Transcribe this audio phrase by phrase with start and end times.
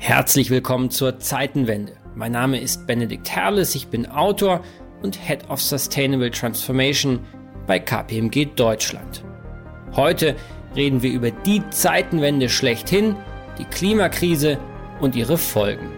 [0.00, 1.92] Herzlich willkommen zur Zeitenwende.
[2.14, 4.62] Mein Name ist Benedikt Herles, ich bin Autor
[5.02, 7.26] und Head of Sustainable Transformation
[7.66, 9.24] bei KPMG Deutschland.
[9.96, 10.36] Heute
[10.76, 13.16] reden wir über die Zeitenwende schlechthin,
[13.58, 14.58] die Klimakrise
[15.00, 15.97] und ihre Folgen.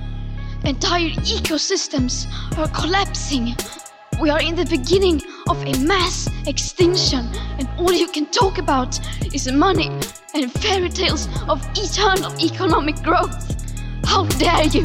[0.63, 3.55] Entire ecosystems are collapsing.
[4.21, 8.99] We are in the beginning of a mass extinction, and all you can talk about
[9.33, 9.89] is money
[10.35, 13.55] and fairy tales of eternal economic growth.
[14.05, 14.83] How dare you!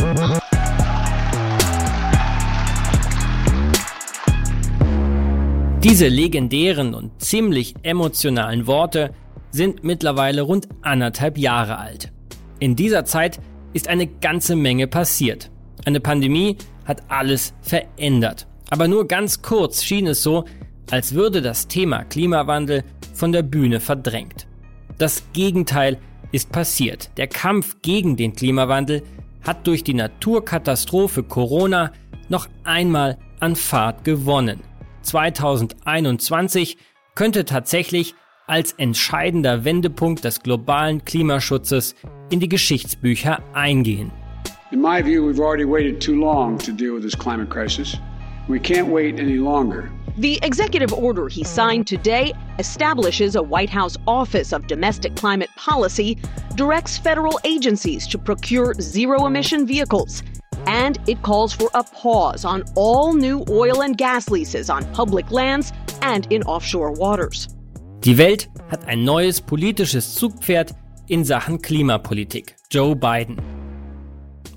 [5.82, 9.12] Diese legendären und ziemlich emotionalen Worte
[9.50, 12.12] sind mittlerweile rund anderthalb Jahre alt.
[12.60, 13.40] In dieser Zeit
[13.74, 15.50] ist eine ganze Menge passiert.
[15.86, 18.48] Eine Pandemie hat alles verändert.
[18.70, 20.44] Aber nur ganz kurz schien es so,
[20.90, 22.82] als würde das Thema Klimawandel
[23.14, 24.48] von der Bühne verdrängt.
[24.98, 25.98] Das Gegenteil
[26.32, 27.10] ist passiert.
[27.16, 29.04] Der Kampf gegen den Klimawandel
[29.42, 31.92] hat durch die Naturkatastrophe Corona
[32.28, 34.60] noch einmal an Fahrt gewonnen.
[35.02, 36.78] 2021
[37.14, 38.16] könnte tatsächlich
[38.48, 41.94] als entscheidender Wendepunkt des globalen Klimaschutzes
[42.30, 44.10] in die Geschichtsbücher eingehen.
[44.72, 47.96] In my view, we've already waited too long to deal with this climate crisis.
[48.48, 49.92] We can't wait any longer.
[50.18, 56.18] The executive order he signed today establishes a White House Office of Domestic Climate Policy,
[56.56, 60.24] directs federal agencies to procure zero emission vehicles,
[60.66, 65.30] and it calls for a pause on all new oil and gas leases on public
[65.30, 65.72] lands
[66.02, 67.46] and in offshore waters.
[68.00, 70.74] Die Welt hat ein neues politisches Zugpferd
[71.06, 73.55] in Sachen Klimapolitik, Joe Biden.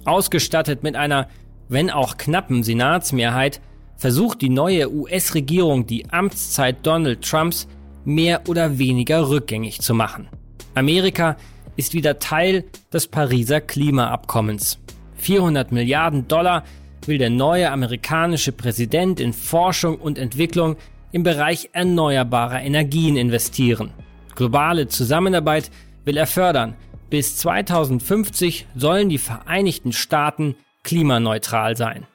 [0.06, 1.28] Ausgestattet mit einer,
[1.68, 3.62] wenn auch knappen Senatsmehrheit,
[3.98, 7.68] versucht die neue US-Regierung die Amtszeit Donald Trumps
[8.06, 10.30] mehr oder weniger rückgängig zu machen.
[10.74, 11.36] Amerika
[11.76, 14.80] ist wieder Teil des Pariser Klimaabkommens.
[15.16, 16.64] 400 Milliarden Dollar
[17.06, 20.78] will der neue amerikanische Präsident in Forschung und Entwicklung
[21.12, 23.92] im Bereich erneuerbarer Energien investieren.
[24.36, 25.72] Globale Zusammenarbeit
[26.06, 26.76] will er fördern.
[27.10, 32.06] Bis 2050 sollen die Vereinigten Staaten klimaneutral sein.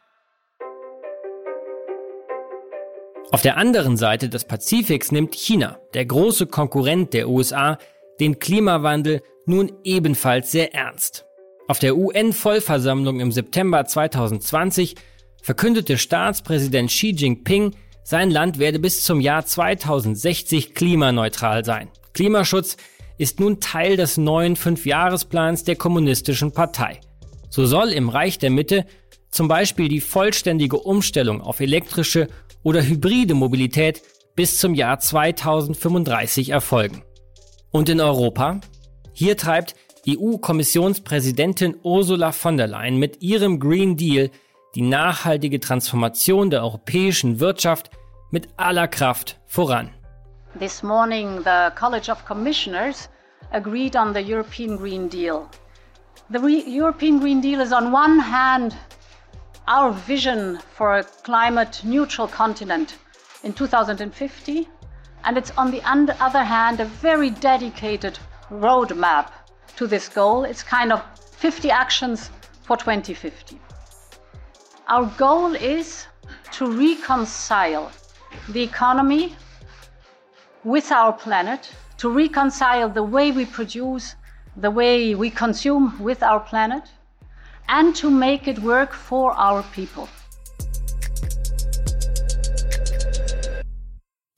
[3.33, 7.79] Auf der anderen Seite des Pazifiks nimmt China, der große Konkurrent der USA,
[8.21, 11.25] den Klimawandel nun ebenfalls sehr ernst.
[11.67, 14.95] Auf der UN-Vollversammlung im September 2020
[15.43, 21.89] verkündete Staatspräsident Xi Jinping, sein Land werde bis zum Jahr 2060 klimaneutral sein.
[22.13, 22.77] Klimaschutz
[23.19, 27.01] ist nun Teil des neuen Fünfjahresplans der Kommunistischen Partei.
[27.49, 28.85] So soll im Reich der Mitte
[29.31, 32.29] zum Beispiel die vollständige Umstellung auf elektrische
[32.63, 34.03] oder hybride Mobilität
[34.37, 37.03] bis zum Jahr 2035 erfolgen.
[37.71, 38.61] Und in Europa?
[39.13, 39.75] Hier treibt
[40.09, 44.31] EU-Kommissionspräsidentin Ursula von der Leyen mit ihrem Green Deal
[44.75, 47.91] die nachhaltige Transformation der europäischen Wirtschaft
[48.31, 49.91] mit aller Kraft voran.
[50.57, 53.09] This morning, the College of Commissioners
[53.51, 55.51] agreed on the European Green Deal.
[56.31, 58.77] The Re European Green Deal is, on one hand,
[59.67, 62.99] our vision for a climate neutral continent
[63.43, 64.69] in 2050,
[65.25, 68.17] and it's, on the other hand, a very dedicated
[68.49, 69.33] roadmap
[69.75, 70.45] to this goal.
[70.45, 71.03] It's kind of
[71.33, 72.31] 50 actions
[72.63, 73.59] for 2050.
[74.87, 76.07] Our goal is
[76.53, 77.91] to reconcile
[78.51, 79.35] the economy
[80.65, 84.17] with our planet, to reconcile the way we produce,
[84.61, 86.83] the way we consume with our planet,
[87.69, 90.09] and to make it work for our people.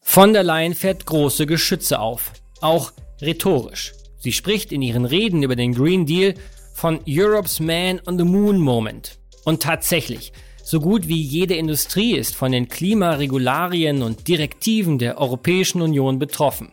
[0.00, 3.92] Von der Leyen fährt große Geschütze auf, auch rhetorisch.
[4.18, 6.34] Sie spricht in ihren Reden über den Green Deal
[6.74, 9.18] von Europe's Man on the Moon Moment.
[9.44, 10.32] Und tatsächlich,
[10.68, 16.72] So gut wie jede Industrie ist von den Klimaregularien und Direktiven der Europäischen Union betroffen.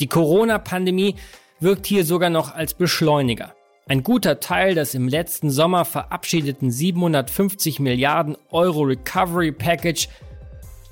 [0.00, 1.14] Die Corona-Pandemie
[1.60, 3.54] wirkt hier sogar noch als Beschleuniger.
[3.86, 10.08] Ein guter Teil des im letzten Sommer verabschiedeten 750 Milliarden Euro Recovery Package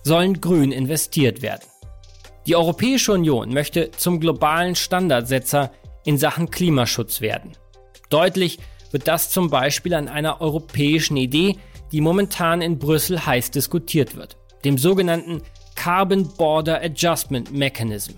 [0.05, 1.67] sollen grün investiert werden.
[2.47, 5.73] Die Europäische Union möchte zum globalen Standardsetzer
[6.05, 7.57] in Sachen Klimaschutz werden.
[8.09, 8.61] Deutlich
[8.93, 11.57] wird das zum Beispiel an einer europäischen Idee,
[11.93, 15.43] die momentan in Brüssel heiß diskutiert wird, dem sogenannten
[15.75, 18.15] Carbon Border Adjustment Mechanism.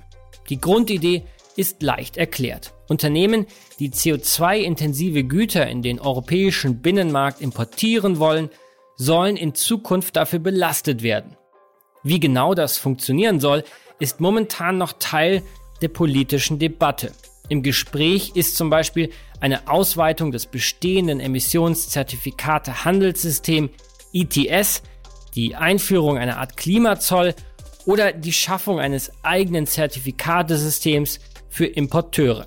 [0.48, 1.24] Die Grundidee
[1.56, 2.72] ist leicht erklärt.
[2.88, 3.46] Unternehmen,
[3.80, 8.48] die CO2-intensive Güter in den europäischen Binnenmarkt importieren wollen,
[8.96, 11.36] sollen in Zukunft dafür belastet werden.
[12.02, 13.64] Wie genau das funktionieren soll,
[13.98, 15.42] ist momentan noch Teil
[15.82, 17.12] der politischen Debatte.
[17.48, 19.10] Im Gespräch ist zum Beispiel
[19.40, 23.70] eine Ausweitung des bestehenden Emissionszertifikate-Handelssystem
[24.12, 24.82] ETS,
[25.34, 27.34] die Einführung einer Art Klimazoll
[27.86, 32.46] oder die Schaffung eines eigenen Zertifikatesystems für Importeure.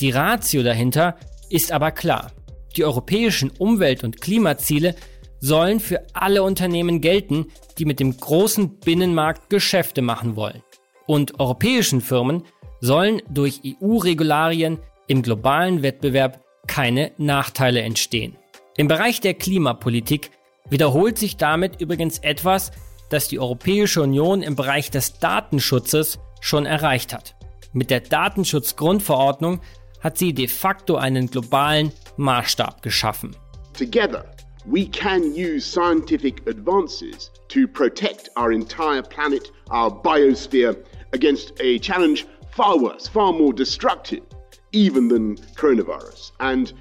[0.00, 1.16] Die Ratio dahinter
[1.50, 2.32] ist aber klar.
[2.76, 4.94] Die europäischen Umwelt- und Klimaziele
[5.40, 7.46] sollen für alle Unternehmen gelten,
[7.78, 10.62] die mit dem großen Binnenmarkt Geschäfte machen wollen.
[11.06, 12.42] Und europäischen Firmen
[12.80, 18.36] sollen durch EU-Regularien im globalen Wettbewerb keine Nachteile entstehen.
[18.76, 20.30] Im Bereich der Klimapolitik
[20.70, 22.70] wiederholt sich damit übrigens etwas,
[23.10, 27.34] das die Europäische Union im Bereich des Datenschutzes schon erreicht hat.
[27.72, 29.60] Mit der Datenschutzgrundverordnung
[30.00, 33.34] hat sie de facto einen globalen Maßstab geschaffen.
[33.76, 34.24] Together,
[34.64, 40.76] we can use scientific advances to protect our entire planet, our biosphere,
[41.12, 42.26] against a challenge
[42.58, 44.24] far worse, far more destructive,
[44.72, 46.32] even than coronavirus.
[46.40, 46.72] And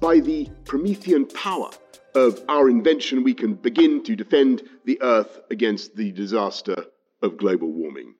[0.00, 1.70] by the Promethean power
[2.14, 6.76] of our invention, we can begin to defend the Earth against the disaster
[7.20, 8.14] of global warming.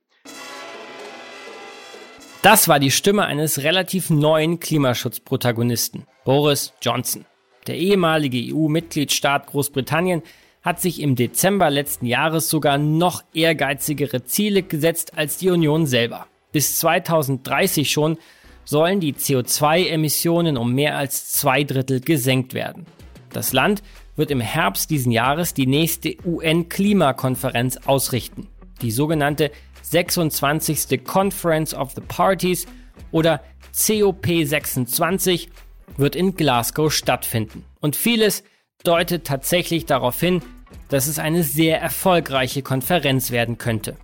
[2.43, 7.25] Das war die Stimme eines relativ neuen Klimaschutzprotagonisten, Boris Johnson.
[7.69, 10.23] Der ehemalige EU-Mitgliedstaat Großbritannien
[10.63, 16.27] hat sich im Dezember letzten Jahres sogar noch ehrgeizigere Ziele gesetzt als die Union selber.
[16.55, 18.17] Bis 2030 schon
[18.65, 22.87] sollen die CO2-Emissionen um mehr als zwei Drittel gesenkt werden.
[23.33, 23.83] Das Land
[24.15, 28.47] wird im Herbst diesen Jahres die nächste UN-Klimakonferenz ausrichten,
[28.83, 29.51] die sogenannte
[29.83, 31.03] 26.
[31.03, 32.67] Conference of the Parties
[33.11, 33.43] oder
[33.75, 35.49] COP26
[35.97, 37.65] wird in Glasgow stattfinden.
[37.81, 38.45] Und vieles
[38.85, 40.41] deutet tatsächlich darauf hin,
[40.89, 43.97] dass es eine sehr erfolgreiche Konferenz werden könnte.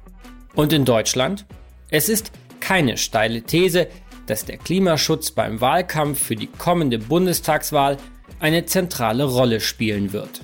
[0.56, 1.46] Und in Deutschland?
[1.92, 2.30] Es ist
[2.60, 3.88] keine steile These,
[4.26, 7.96] dass der Klimaschutz beim Wahlkampf für die kommende Bundestagswahl
[8.38, 10.42] eine zentrale Rolle spielen wird.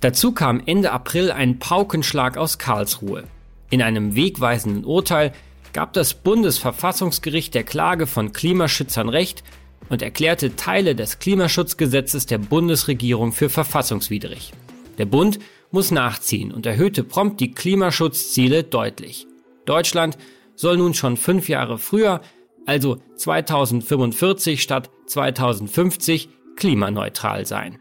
[0.00, 3.24] Dazu kam Ende April ein Paukenschlag aus Karlsruhe.
[3.70, 5.32] In einem wegweisenden Urteil
[5.72, 9.42] gab das Bundesverfassungsgericht der Klage von Klimaschützern Recht
[9.88, 14.52] und erklärte Teile des Klimaschutzgesetzes der Bundesregierung für verfassungswidrig.
[14.98, 15.38] Der Bund
[15.70, 19.26] muss nachziehen und erhöhte prompt die Klimaschutzziele deutlich.
[19.64, 20.16] Deutschland
[20.56, 22.20] soll nun schon fünf Jahre früher,
[22.64, 27.78] also 2045 statt 2050, klimaneutral sein.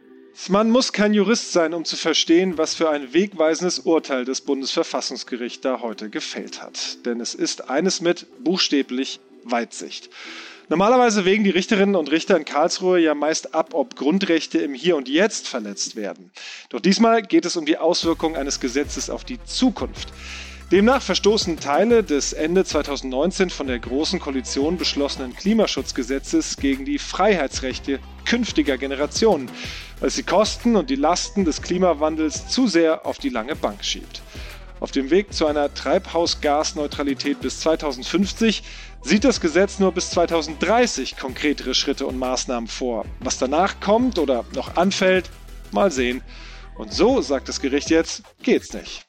[0.49, 5.63] Man muss kein Jurist sein, um zu verstehen, was für ein wegweisendes Urteil das Bundesverfassungsgericht
[5.63, 7.05] da heute gefällt hat.
[7.05, 10.09] Denn es ist eines mit buchstäblich Weitsicht.
[10.67, 14.97] Normalerweise wägen die Richterinnen und Richter in Karlsruhe ja meist ab, ob Grundrechte im Hier
[14.97, 16.31] und Jetzt verletzt werden.
[16.69, 20.09] Doch diesmal geht es um die Auswirkungen eines Gesetzes auf die Zukunft.
[20.71, 27.99] Demnach verstoßen Teile des Ende 2019 von der Großen Koalition beschlossenen Klimaschutzgesetzes gegen die Freiheitsrechte
[28.25, 29.47] künftiger Generationen,
[29.99, 33.85] weil es die Kosten und die Lasten des Klimawandels zu sehr auf die lange Bank
[33.85, 34.23] schiebt.
[34.79, 38.63] Auf dem Weg zu einer Treibhausgasneutralität bis 2050
[39.03, 43.05] sieht das Gesetz nur bis 2030 konkretere Schritte und Maßnahmen vor.
[43.19, 45.29] Was danach kommt oder noch anfällt,
[45.71, 46.23] mal sehen.
[46.75, 49.05] Und so, sagt das Gericht jetzt, geht's nicht.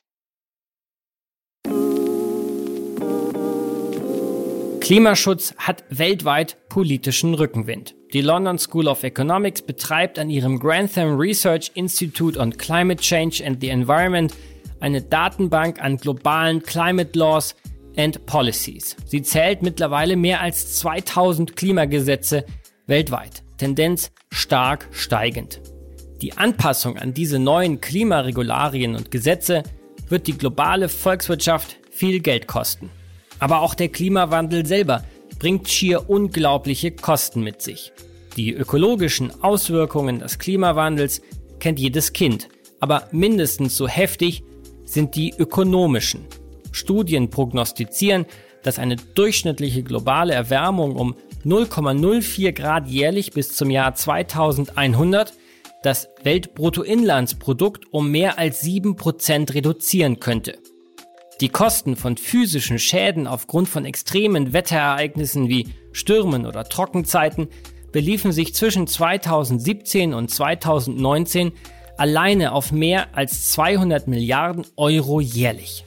[4.86, 7.96] Klimaschutz hat weltweit politischen Rückenwind.
[8.12, 13.60] Die London School of Economics betreibt an ihrem Grantham Research Institute on Climate Change and
[13.60, 14.32] the Environment
[14.78, 17.56] eine Datenbank an globalen Climate Laws
[17.96, 18.94] and Policies.
[19.06, 22.44] Sie zählt mittlerweile mehr als 2000 Klimagesetze
[22.86, 23.42] weltweit.
[23.56, 25.60] Tendenz stark steigend.
[26.22, 29.64] Die Anpassung an diese neuen Klimaregularien und Gesetze
[30.08, 32.88] wird die globale Volkswirtschaft viel Geld kosten.
[33.38, 35.04] Aber auch der Klimawandel selber
[35.38, 37.92] bringt schier unglaubliche Kosten mit sich.
[38.36, 41.22] Die ökologischen Auswirkungen des Klimawandels
[41.58, 42.48] kennt jedes Kind.
[42.80, 44.42] Aber mindestens so heftig
[44.84, 46.26] sind die ökonomischen.
[46.72, 48.26] Studien prognostizieren,
[48.62, 51.14] dass eine durchschnittliche globale Erwärmung um
[51.44, 55.32] 0,04 Grad jährlich bis zum Jahr 2100
[55.82, 60.58] das Weltbruttoinlandsprodukt um mehr als 7% reduzieren könnte.
[61.40, 67.48] Die Kosten von physischen Schäden aufgrund von extremen Wetterereignissen wie Stürmen oder Trockenzeiten
[67.92, 71.52] beliefen sich zwischen 2017 und 2019
[71.98, 75.84] alleine auf mehr als 200 Milliarden Euro jährlich.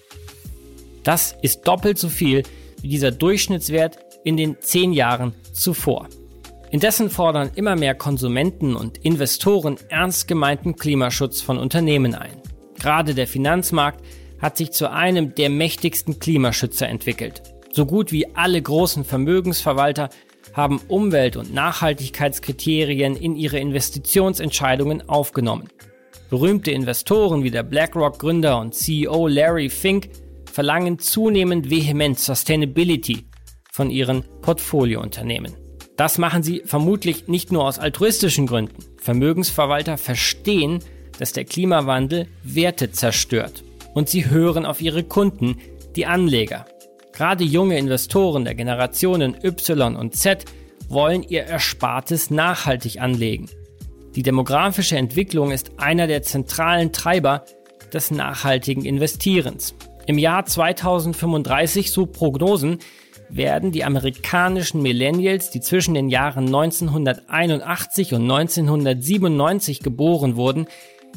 [1.04, 2.44] Das ist doppelt so viel
[2.82, 6.08] wie dieser Durchschnittswert in den zehn Jahren zuvor.
[6.70, 12.42] Indessen fordern immer mehr Konsumenten und Investoren ernst gemeinten Klimaschutz von Unternehmen ein.
[12.80, 14.04] Gerade der Finanzmarkt
[14.42, 17.42] hat sich zu einem der mächtigsten Klimaschützer entwickelt.
[17.72, 20.10] So gut wie alle großen Vermögensverwalter
[20.54, 25.70] haben Umwelt- und Nachhaltigkeitskriterien in ihre Investitionsentscheidungen aufgenommen.
[26.30, 30.10] Berühmte Investoren wie der BlackRock-Gründer und CEO Larry Fink
[30.52, 33.26] verlangen zunehmend vehement Sustainability
[33.72, 35.54] von ihren Portfoliounternehmen.
[35.96, 38.84] Das machen sie vermutlich nicht nur aus altruistischen Gründen.
[38.98, 40.80] Vermögensverwalter verstehen,
[41.20, 45.58] dass der Klimawandel Werte zerstört und sie hören auf ihre Kunden,
[45.96, 46.66] die Anleger.
[47.14, 50.46] Gerade junge Investoren der Generationen Y und Z
[50.88, 53.50] wollen ihr Erspartes nachhaltig anlegen.
[54.16, 57.46] Die demografische Entwicklung ist einer der zentralen Treiber
[57.94, 59.76] des nachhaltigen Investierens.
[60.08, 62.80] Im Jahr 2035, so Prognosen,
[63.30, 70.68] werden die amerikanischen Millennials, die zwischen den Jahren 1981 und 1997 geboren wurden,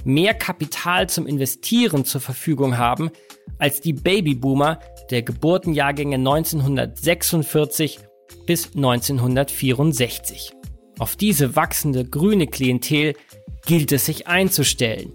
[0.04, 3.10] mehr Kapital zum Investieren zur Verfügung haben
[3.58, 4.80] als die Babyboomer
[5.10, 8.00] der Geburtenjahrgänge 1946
[8.46, 10.52] bis 1964.
[10.98, 13.14] Auf diese wachsende grüne Klientel
[13.66, 15.12] gilt es sich einzustellen.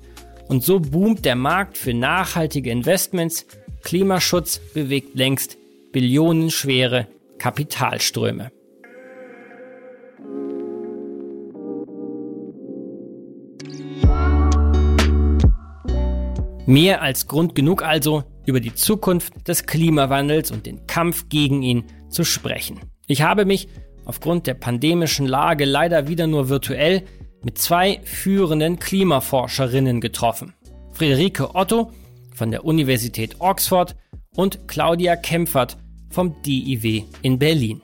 [0.48, 3.46] Und so boomt der Markt für nachhaltige Investments.
[3.84, 5.58] Klimaschutz bewegt längst
[5.92, 8.52] billionenschwere Kapitalströme.
[16.68, 21.86] Mehr als Grund genug also, über die Zukunft des Klimawandels und den Kampf gegen ihn
[22.10, 22.82] zu sprechen.
[23.08, 23.70] Ich habe mich
[24.04, 27.04] aufgrund der pandemischen Lage leider wieder nur virtuell
[27.42, 30.56] mit zwei führenden Klimaforscherinnen getroffen.
[30.92, 31.94] Friederike Otto
[32.36, 33.96] von der Universität Oxford
[34.36, 35.78] und Claudia Kempfert
[36.10, 37.82] vom DIW in Berlin.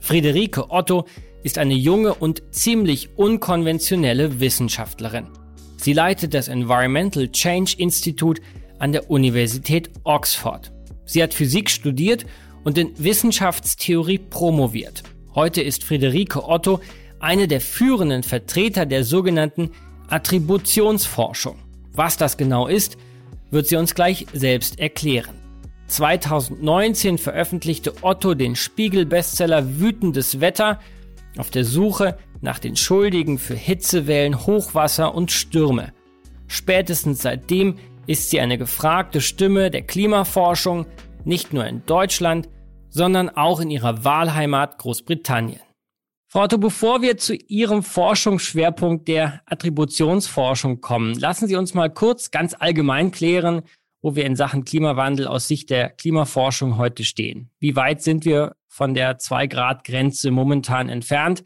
[0.00, 1.06] Friederike Otto
[1.42, 5.28] ist eine junge und ziemlich unkonventionelle Wissenschaftlerin.
[5.76, 8.42] Sie leitet das Environmental Change Institute
[8.78, 10.72] an der Universität Oxford.
[11.04, 12.26] Sie hat Physik studiert
[12.64, 15.02] und in Wissenschaftstheorie promoviert.
[15.34, 16.80] Heute ist Friederike Otto
[17.20, 19.70] eine der führenden Vertreter der sogenannten
[20.08, 21.56] Attributionsforschung.
[21.92, 22.96] Was das genau ist,
[23.50, 25.34] wird sie uns gleich selbst erklären.
[25.88, 30.80] 2019 veröffentlichte Otto den Spiegel-Bestseller Wütendes Wetter
[31.38, 35.92] auf der Suche nach den Schuldigen für Hitzewellen, Hochwasser und Stürme.
[36.46, 37.76] Spätestens seitdem
[38.06, 40.86] ist sie eine gefragte Stimme der Klimaforschung,
[41.24, 42.48] nicht nur in Deutschland,
[42.88, 45.60] sondern auch in ihrer Wahlheimat Großbritannien.
[46.28, 52.30] Frau Otto, bevor wir zu Ihrem Forschungsschwerpunkt der Attributionsforschung kommen, lassen Sie uns mal kurz
[52.30, 53.62] ganz allgemein klären,
[54.02, 57.50] wo wir in Sachen Klimawandel aus Sicht der Klimaforschung heute stehen.
[57.58, 61.42] Wie weit sind wir von der 2-Grad-Grenze momentan entfernt?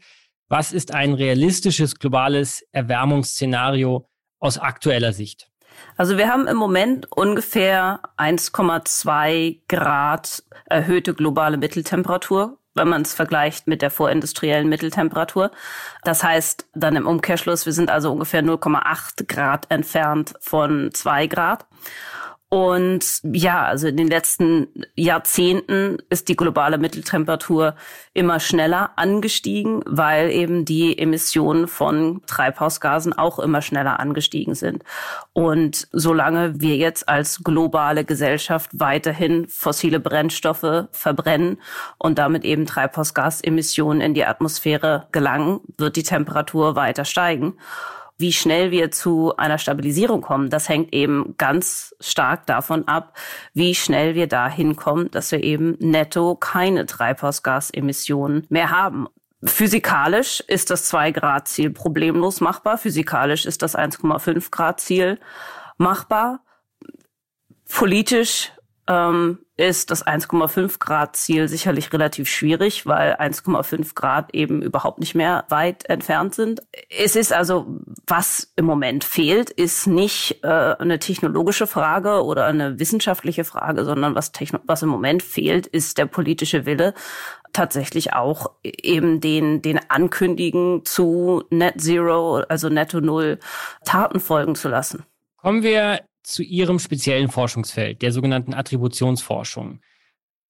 [0.49, 4.09] Was ist ein realistisches globales Erwärmungsszenario
[4.39, 5.47] aus aktueller Sicht?
[5.95, 13.65] Also wir haben im Moment ungefähr 1,2 Grad erhöhte globale Mitteltemperatur, wenn man es vergleicht
[13.65, 15.51] mit der vorindustriellen Mitteltemperatur.
[16.03, 21.65] Das heißt dann im Umkehrschluss, wir sind also ungefähr 0,8 Grad entfernt von 2 Grad.
[22.53, 24.67] Und ja, also in den letzten
[24.97, 27.75] Jahrzehnten ist die globale Mitteltemperatur
[28.13, 34.83] immer schneller angestiegen, weil eben die Emissionen von Treibhausgasen auch immer schneller angestiegen sind.
[35.31, 41.57] Und solange wir jetzt als globale Gesellschaft weiterhin fossile Brennstoffe verbrennen
[41.99, 47.53] und damit eben Treibhausgasemissionen in die Atmosphäre gelangen, wird die Temperatur weiter steigen.
[48.21, 53.17] Wie schnell wir zu einer Stabilisierung kommen, das hängt eben ganz stark davon ab,
[53.53, 59.07] wie schnell wir dahin kommen, dass wir eben netto keine Treibhausgasemissionen mehr haben.
[59.43, 62.77] Physikalisch ist das 2-Grad-Ziel problemlos machbar.
[62.77, 65.19] Physikalisch ist das 1,5-Grad-Ziel
[65.77, 66.43] machbar.
[67.67, 68.51] Politisch
[68.87, 75.13] ähm, ist das 1,5 Grad Ziel sicherlich relativ schwierig, weil 1,5 Grad eben überhaupt nicht
[75.13, 76.63] mehr weit entfernt sind.
[76.89, 77.67] Es ist also,
[78.07, 84.15] was im Moment fehlt, ist nicht äh, eine technologische Frage oder eine wissenschaftliche Frage, sondern
[84.15, 86.95] was, Techno was im Moment fehlt, ist der politische Wille,
[87.53, 93.37] tatsächlich auch eben den, den Ankündigen zu Net Zero, also Netto Null,
[93.85, 95.05] Taten folgen zu lassen.
[95.37, 99.81] Kommen wir zu Ihrem speziellen Forschungsfeld, der sogenannten Attributionsforschung.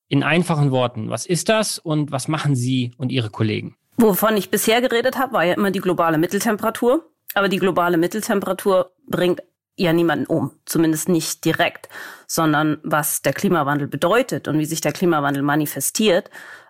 [0.07, 3.77] In einfachen Worten, was ist das und was machen Sie und Ihre Kollegen?
[3.97, 7.07] Wovon ich bisher geredet habe, war ja immer die globale Mitteltemperatur.
[7.33, 9.41] Aber die globale Mitteltemperatur bringt
[9.77, 11.87] ja niemanden um, zumindest nicht direkt,
[12.27, 16.29] sondern was der Klimawandel bedeutet und wie sich der Klimawandel manifestiert,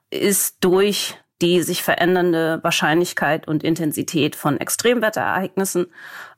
[0.10, 5.88] ist durch die sich verändernde Wahrscheinlichkeit und Intensität von Extremwetterereignissen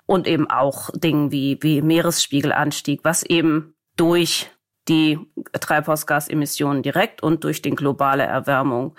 [0.05, 4.49] und eben auch Dingen wie, wie Meeresspiegelanstieg, was eben durch
[4.87, 5.19] die
[5.57, 8.95] Treibhausgasemissionen direkt und durch die globale Erwärmung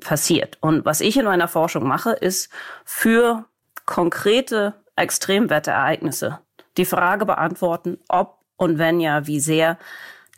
[0.00, 0.58] passiert.
[0.60, 2.50] Und was ich in meiner Forschung mache, ist
[2.84, 3.44] für
[3.84, 6.40] konkrete Extremwetterereignisse
[6.76, 9.78] die Frage beantworten, ob und wenn ja, wie sehr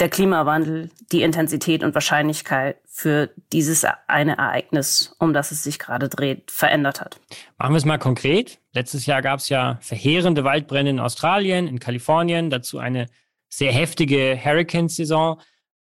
[0.00, 6.08] der Klimawandel die Intensität und Wahrscheinlichkeit für dieses eine Ereignis, um das es sich gerade
[6.08, 7.20] dreht, verändert hat.
[7.56, 8.60] Machen wir es mal konkret.
[8.72, 13.06] Letztes Jahr gab es ja verheerende Waldbrände in Australien, in Kalifornien, dazu eine
[13.48, 15.40] sehr heftige Hurricane-Saison.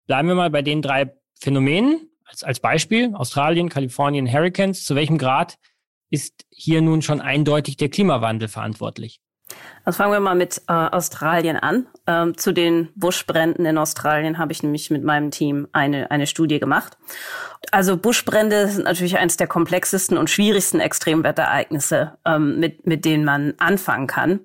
[0.05, 3.13] Bleiben wir mal bei den drei Phänomenen als, als Beispiel.
[3.13, 4.85] Australien, Kalifornien, Hurricanes.
[4.85, 5.57] Zu welchem Grad
[6.09, 9.19] ist hier nun schon eindeutig der Klimawandel verantwortlich?
[9.85, 11.87] Also fangen wir mal mit äh, Australien an.
[12.07, 16.59] Ähm, zu den Buschbränden in Australien habe ich nämlich mit meinem Team eine, eine Studie
[16.59, 16.97] gemacht.
[17.71, 23.53] Also Buschbrände sind natürlich eines der komplexesten und schwierigsten Extremwetterereignisse, ähm, mit, mit denen man
[23.57, 24.41] anfangen kann.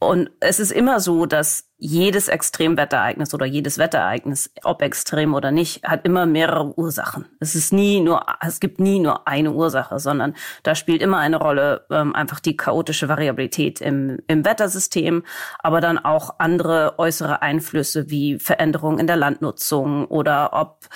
[0.00, 5.84] Und es ist immer so, dass jedes Extremwetterereignis oder jedes Wetterereignis, ob extrem oder nicht,
[5.84, 7.26] hat immer mehrere Ursachen.
[7.40, 11.36] Es ist nie nur, es gibt nie nur eine Ursache, sondern da spielt immer eine
[11.36, 15.24] Rolle ähm, einfach die chaotische Variabilität im, im Wettersystem,
[15.58, 20.88] aber dann auch andere äußere Einflüsse wie Veränderungen in der Landnutzung oder ob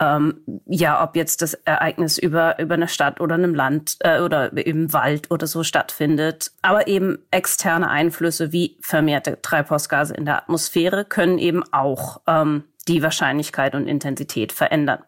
[0.00, 4.52] ähm, ja, ob jetzt das Ereignis über über eine Stadt oder einem Land äh, oder
[4.56, 11.04] im Wald oder so stattfindet, aber eben externe Einflüsse wie vermehrte Treibhausgase in der Atmosphäre
[11.04, 15.02] können eben auch ähm, die Wahrscheinlichkeit und Intensität verändern.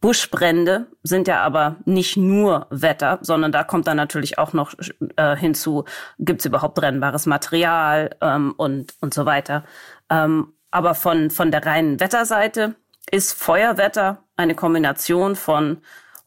[0.00, 4.74] Buschbrände sind ja aber nicht nur Wetter, sondern da kommt dann natürlich auch noch
[5.16, 5.84] äh, hinzu,
[6.18, 9.64] gibt es überhaupt brennbares Material ähm, und, und so weiter.
[10.10, 12.76] Ähm, aber von, von der reinen Wetterseite
[13.10, 15.78] ist Feuerwetter eine Kombination von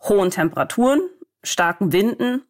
[0.01, 1.01] hohen Temperaturen,
[1.43, 2.41] starken Winden,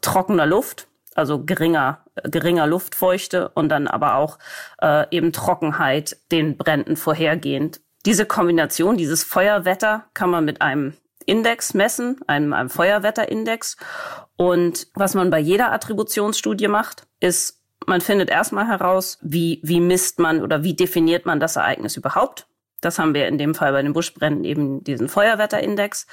[0.00, 4.38] trockener Luft also geringer, geringer Luftfeuchte und dann aber auch
[4.80, 7.80] äh, eben Trockenheit den Bränden vorhergehend.
[8.06, 10.94] Diese Kombination, dieses Feuerwetter kann man mit einem
[11.26, 13.76] Index messen, einem, einem Feuerwetterindex.
[14.36, 20.18] Und was man bei jeder Attributionsstudie macht, ist, man findet erstmal heraus, wie, wie misst
[20.18, 22.46] man oder wie definiert man das Ereignis überhaupt.
[22.80, 26.06] Das haben wir in dem Fall bei den Buschbränden eben diesen Feuerwetterindex.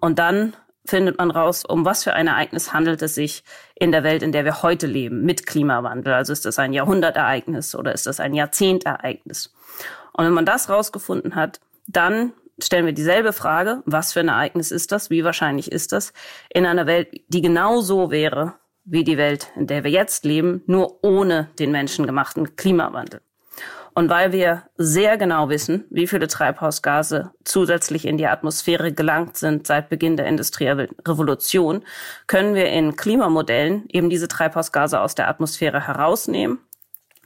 [0.00, 4.02] Und dann findet man raus, um was für ein Ereignis handelt es sich in der
[4.02, 6.12] Welt, in der wir heute leben, mit Klimawandel.
[6.12, 9.52] Also ist das ein Jahrhundertereignis oder ist das ein Jahrzehntereignis?
[10.12, 14.70] Und wenn man das rausgefunden hat, dann stellen wir dieselbe Frage, was für ein Ereignis
[14.70, 16.12] ist das, wie wahrscheinlich ist das,
[16.50, 20.62] in einer Welt, die genau so wäre wie die Welt, in der wir jetzt leben,
[20.66, 23.20] nur ohne den menschengemachten Klimawandel.
[23.94, 29.66] Und weil wir sehr genau wissen, wie viele Treibhausgase zusätzlich in die Atmosphäre gelangt sind
[29.66, 31.84] seit Beginn der industriellen Revolution,
[32.26, 36.58] können wir in Klimamodellen eben diese Treibhausgase aus der Atmosphäre herausnehmen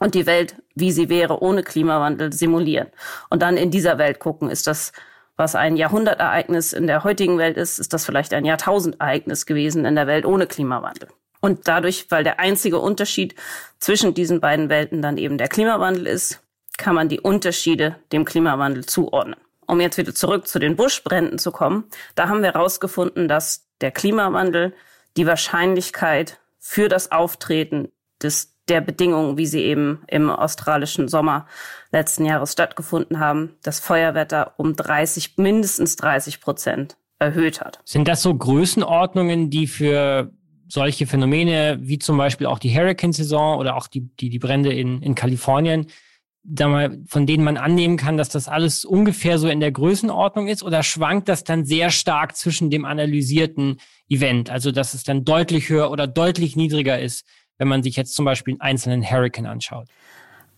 [0.01, 2.89] und die Welt, wie sie wäre, ohne Klimawandel simulieren.
[3.31, 4.93] Und dann in dieser Welt gucken, ist das
[5.37, 9.95] was ein Jahrhundertereignis in der heutigen Welt ist, ist das vielleicht ein Jahrtausendereignis gewesen in
[9.95, 11.09] der Welt ohne Klimawandel.
[11.41, 13.35] Und dadurch, weil der einzige Unterschied
[13.79, 16.41] zwischen diesen beiden Welten dann eben der Klimawandel ist,
[16.79, 19.37] kann man die Unterschiede dem Klimawandel zuordnen.
[19.67, 21.85] Um jetzt wieder zurück zu den Buschbränden zu kommen,
[22.15, 24.75] da haben wir herausgefunden, dass der Klimawandel
[25.17, 27.89] die Wahrscheinlichkeit für das Auftreten
[28.23, 31.47] des der Bedingungen, wie sie eben im australischen Sommer
[31.93, 37.81] letzten Jahres stattgefunden haben, das Feuerwetter um 30, mindestens 30 Prozent erhöht hat.
[37.85, 40.33] Sind das so Größenordnungen, die für
[40.69, 45.01] solche Phänomene wie zum Beispiel auch die Hurricane-Saison oder auch die, die, die Brände in,
[45.01, 45.87] in Kalifornien
[46.57, 50.49] sag mal, von denen man annehmen kann, dass das alles ungefähr so in der Größenordnung
[50.49, 53.79] ist oder schwankt das dann sehr stark zwischen dem analysierten
[54.09, 54.51] Event?
[54.51, 57.27] Also, dass es dann deutlich höher oder deutlich niedriger ist,
[57.59, 59.89] wenn man sich jetzt zum Beispiel einen einzelnen Hurricane anschaut?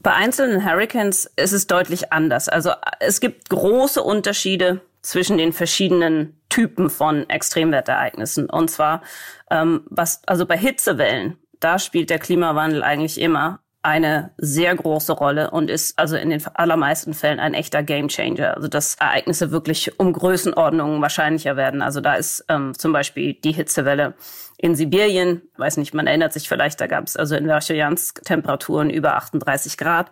[0.01, 2.49] Bei einzelnen Hurricanes ist es deutlich anders.
[2.49, 2.71] Also
[3.01, 8.49] es gibt große Unterschiede zwischen den verschiedenen Typen von Extremwetterereignissen.
[8.49, 9.03] Und zwar,
[9.51, 15.51] ähm, was, also bei Hitzewellen, da spielt der Klimawandel eigentlich immer eine sehr große Rolle
[15.51, 18.57] und ist also in den allermeisten Fällen ein echter Gamechanger.
[18.57, 21.81] Also dass Ereignisse wirklich um Größenordnungen wahrscheinlicher werden.
[21.81, 24.15] Also da ist ähm, zum Beispiel die Hitzewelle
[24.57, 28.91] in Sibirien, weiß nicht, man erinnert sich vielleicht, da gab es also in Verchojansk Temperaturen
[28.91, 30.11] über 38 Grad.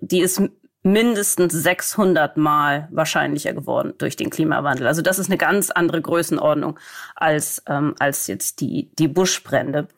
[0.00, 0.40] Die ist
[0.82, 4.86] mindestens 600 Mal wahrscheinlicher geworden durch den Klimawandel.
[4.86, 6.78] Also das ist eine ganz andere Größenordnung
[7.16, 9.88] als, ähm, als jetzt die, die Buschbrände.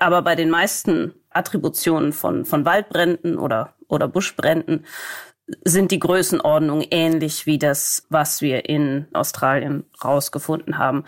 [0.00, 4.84] Aber bei den meisten Attributionen von, von Waldbränden oder, oder Buschbränden
[5.64, 11.04] sind die Größenordnungen ähnlich wie das, was wir in Australien rausgefunden haben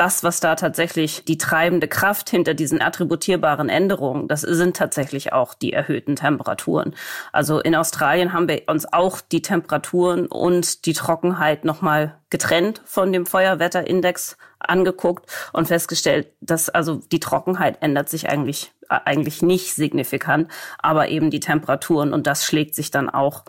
[0.00, 5.52] das, was da tatsächlich die treibende Kraft hinter diesen attributierbaren Änderungen, das sind tatsächlich auch
[5.52, 6.94] die erhöhten Temperaturen.
[7.32, 13.12] Also in Australien haben wir uns auch die Temperaturen und die Trockenheit nochmal getrennt von
[13.12, 20.50] dem Feuerwetterindex angeguckt und festgestellt, dass also die Trockenheit ändert sich eigentlich, eigentlich nicht signifikant,
[20.78, 23.44] aber eben die Temperaturen und das schlägt sich dann auch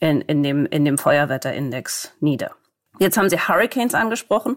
[0.00, 2.52] in, in dem, in dem Feuerwetterindex nieder.
[2.98, 4.56] Jetzt haben Sie Hurricanes angesprochen.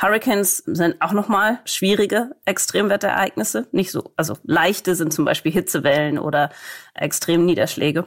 [0.00, 3.66] Hurricanes sind auch nochmal schwierige Extremwetterereignisse.
[3.72, 6.50] Nicht so, also leichte sind zum Beispiel Hitzewellen oder
[6.94, 8.04] Extremniederschläge.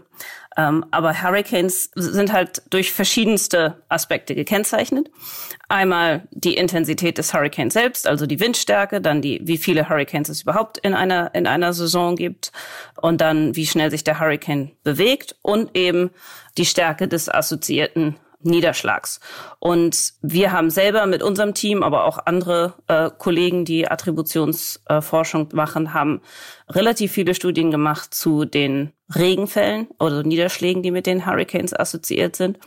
[0.58, 5.10] Ähm, aber Hurricanes sind halt durch verschiedenste Aspekte gekennzeichnet.
[5.68, 10.44] Einmal die Intensität des Hurricanes selbst, also die Windstärke, dann die, wie viele Hurricanes es
[10.44, 12.54] überhaupt in einer, in einer Saison gibt
[13.02, 16.12] und dann wie schnell sich der Hurricane bewegt und eben
[16.58, 19.20] die Stärke des assoziierten Niederschlags.
[19.60, 25.56] Und wir haben selber mit unserem Team, aber auch andere äh, Kollegen, die Attributionsforschung äh,
[25.56, 26.22] machen, haben
[26.70, 32.60] relativ viele Studien gemacht zu den Regenfällen oder Niederschlägen, die mit den Hurricanes assoziiert sind.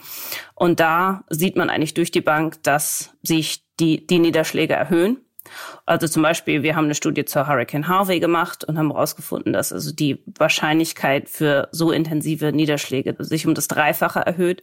[0.54, 5.18] Und da sieht man eigentlich durch die Bank, dass sich die, die Niederschläge erhöhen.
[5.86, 9.72] Also zum Beispiel, wir haben eine Studie zur Hurricane Harvey gemacht und haben herausgefunden, dass
[9.72, 14.62] also die Wahrscheinlichkeit für so intensive Niederschläge sich um das Dreifache erhöht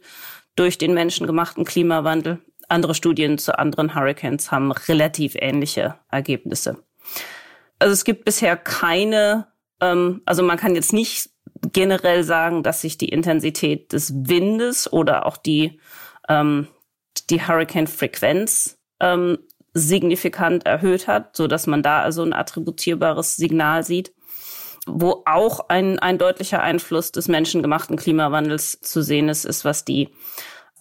[0.56, 2.40] durch den menschengemachten Klimawandel.
[2.68, 6.82] Andere Studien zu anderen Hurricanes haben relativ ähnliche Ergebnisse.
[7.78, 9.46] Also es gibt bisher keine,
[9.80, 11.30] ähm, also man kann jetzt nicht
[11.72, 15.80] generell sagen, dass sich die Intensität des Windes oder auch die,
[16.28, 16.66] ähm,
[17.30, 19.38] die Hurricane-Frequenz ähm,
[19.74, 24.12] signifikant erhöht hat, so dass man da also ein attributierbares Signal sieht.
[24.86, 30.10] Wo auch ein, ein deutlicher Einfluss des menschengemachten Klimawandels zu sehen ist, ist, was die,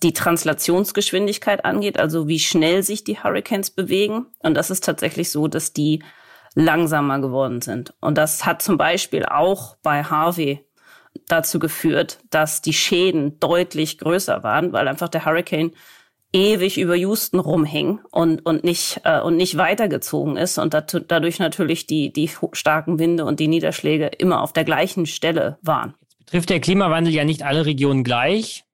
[0.03, 4.27] die Translationsgeschwindigkeit angeht, also wie schnell sich die Hurricanes bewegen.
[4.39, 6.03] Und das ist tatsächlich so, dass die
[6.53, 7.93] langsamer geworden sind.
[7.99, 10.65] Und das hat zum Beispiel auch bei Harvey
[11.27, 15.71] dazu geführt, dass die Schäden deutlich größer waren, weil einfach der Hurricane
[16.35, 21.39] ewig über Houston rumhing und, und nicht, äh, und nicht weitergezogen ist und dat, dadurch
[21.39, 25.95] natürlich die, die starken Winde und die Niederschläge immer auf der gleichen Stelle waren.
[26.01, 28.65] Jetzt betrifft der Klimawandel ja nicht alle Regionen gleich.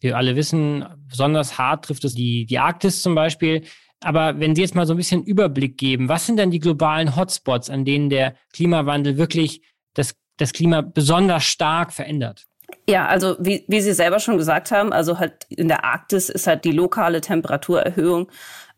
[0.00, 3.64] Wir alle wissen, besonders hart trifft es die, die Arktis zum Beispiel.
[4.00, 7.16] Aber wenn Sie jetzt mal so ein bisschen Überblick geben, was sind denn die globalen
[7.16, 9.62] Hotspots, an denen der Klimawandel wirklich
[9.94, 12.47] das, das Klima besonders stark verändert?
[12.88, 16.46] Ja, also wie, wie Sie selber schon gesagt haben, also halt in der Arktis ist
[16.46, 18.28] halt die lokale Temperaturerhöhung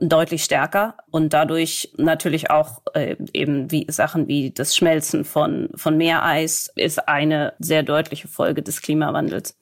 [0.00, 5.96] deutlich stärker und dadurch natürlich auch äh, eben wie Sachen wie das Schmelzen von, von
[5.96, 9.56] Meereis ist eine sehr deutliche Folge des Klimawandels.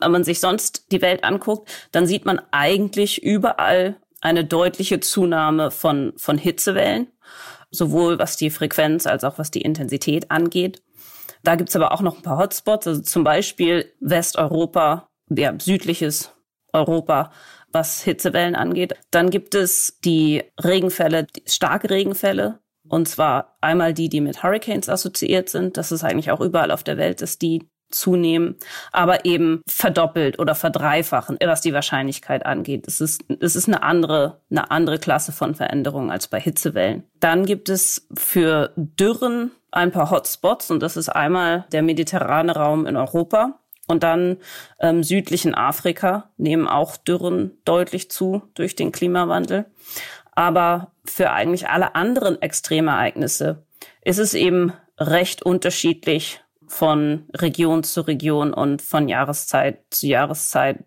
[0.00, 5.70] Wenn man sich sonst die Welt anguckt, dann sieht man eigentlich überall eine deutliche Zunahme
[5.70, 7.08] von, von Hitzewellen,
[7.70, 10.82] sowohl was die Frequenz als auch was die Intensität angeht.
[11.44, 16.32] Da gibt's aber auch noch ein paar Hotspots, also zum Beispiel Westeuropa, ja, südliches
[16.72, 17.30] Europa,
[17.70, 18.94] was Hitzewellen angeht.
[19.10, 22.60] Dann gibt es die Regenfälle, die starke Regenfälle.
[22.88, 25.76] Und zwar einmal die, die mit Hurricanes assoziiert sind.
[25.76, 28.56] Das ist eigentlich auch überall auf der Welt, dass die zunehmen,
[28.92, 32.86] aber eben verdoppelt oder verdreifachen, was die Wahrscheinlichkeit angeht.
[32.88, 37.04] Es ist, es ist eine andere, eine andere Klasse von Veränderungen als bei Hitzewellen.
[37.20, 42.86] Dann gibt es für Dürren ein paar Hotspots und das ist einmal der mediterrane Raum
[42.86, 44.38] in Europa und dann
[44.80, 49.66] ähm, südlichen Afrika nehmen auch Dürren deutlich zu durch den Klimawandel.
[50.32, 53.64] Aber für eigentlich alle anderen Extremereignisse
[54.02, 60.78] ist es eben recht unterschiedlich von Region zu Region und von Jahreszeit zu Jahreszeit,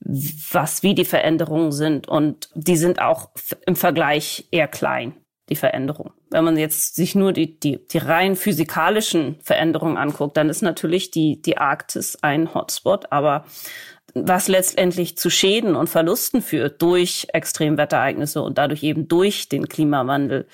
[0.00, 2.08] was wie die Veränderungen sind.
[2.08, 3.30] Und die sind auch
[3.66, 5.14] im Vergleich eher klein,
[5.48, 6.12] die Veränderungen.
[6.30, 11.10] wenn man jetzt sich nur die, die, die rein physikalischen Veränderungen anguckt, dann ist natürlich
[11.10, 13.44] die, die Arktis ein Hotspot, aber
[14.14, 20.46] was letztendlich zu Schäden und Verlusten führt durch Extremwetterereignisse und dadurch eben durch den Klimawandel,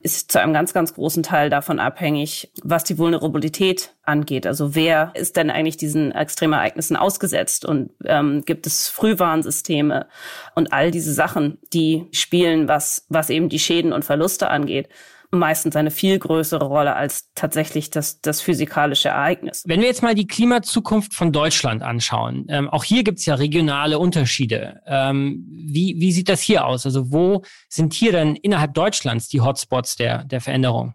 [0.00, 4.46] ist zu einem ganz, ganz großen Teil davon abhängig, was die Vulnerabilität angeht.
[4.46, 10.06] Also wer ist denn eigentlich diesen Extremereignissen ausgesetzt und ähm, gibt es Frühwarnsysteme
[10.54, 14.88] und all diese Sachen, die spielen, was, was eben die Schäden und Verluste angeht
[15.32, 19.64] meistens eine viel größere Rolle als tatsächlich das, das physikalische Ereignis.
[19.66, 23.34] Wenn wir jetzt mal die Klimazukunft von Deutschland anschauen, ähm, auch hier gibt es ja
[23.34, 24.80] regionale Unterschiede.
[24.86, 26.84] Ähm, wie, wie sieht das hier aus?
[26.84, 30.94] Also wo sind hier denn innerhalb Deutschlands die Hotspots der, der Veränderung?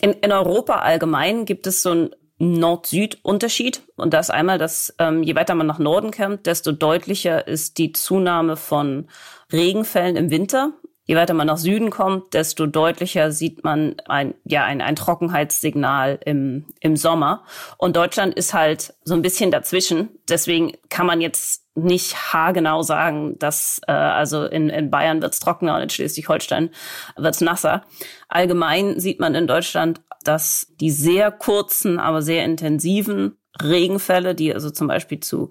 [0.00, 3.82] In, in Europa allgemein gibt es so ein Nord-Süd-Unterschied.
[3.96, 7.92] Und das einmal, dass ähm, je weiter man nach Norden kommt, desto deutlicher ist die
[7.92, 9.08] Zunahme von
[9.52, 10.72] Regenfällen im Winter.
[11.12, 16.18] Je weiter man nach Süden kommt, desto deutlicher sieht man ein, ja, ein, ein Trockenheitssignal
[16.24, 17.44] im, im Sommer.
[17.76, 20.08] Und Deutschland ist halt so ein bisschen dazwischen.
[20.30, 25.74] Deswegen kann man jetzt nicht haargenau sagen, dass äh, also in, in Bayern wird's trockener
[25.76, 26.70] und in Schleswig-Holstein
[27.18, 27.82] wird's nasser.
[28.28, 34.70] Allgemein sieht man in Deutschland, dass die sehr kurzen, aber sehr intensiven Regenfälle, die also
[34.70, 35.50] zum Beispiel zu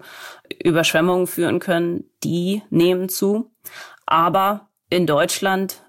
[0.60, 3.52] Überschwemmungen führen können, die nehmen zu.
[4.06, 5.82] Aber in Deutschland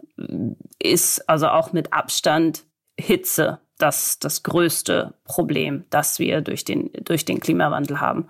[0.79, 2.65] ist also auch mit Abstand
[2.97, 8.29] Hitze das, das größte Problem, das wir durch den, durch den Klimawandel haben,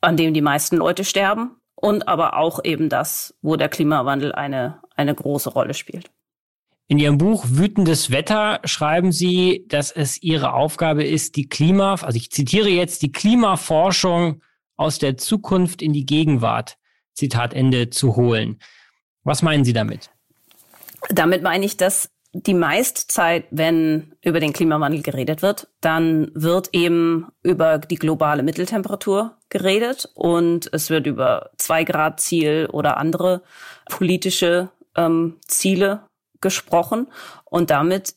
[0.00, 4.80] an dem die meisten Leute sterben und aber auch eben das, wo der Klimawandel eine,
[4.94, 6.10] eine große Rolle spielt.
[6.86, 12.16] In Ihrem Buch Wütendes Wetter schreiben Sie, dass es Ihre Aufgabe ist, die Klima, also
[12.16, 14.42] ich zitiere jetzt, die Klimaforschung
[14.76, 16.76] aus der Zukunft in die Gegenwart,
[17.14, 18.60] Zitat Ende, zu holen.
[19.24, 20.10] Was meinen Sie damit?
[21.08, 26.70] Damit meine ich, dass die meiste Zeit, wenn über den Klimawandel geredet wird, dann wird
[26.72, 33.42] eben über die globale Mitteltemperatur geredet und es wird über zwei Grad Ziel oder andere
[33.86, 36.06] politische ähm, Ziele
[36.40, 37.08] gesprochen
[37.44, 38.14] und damit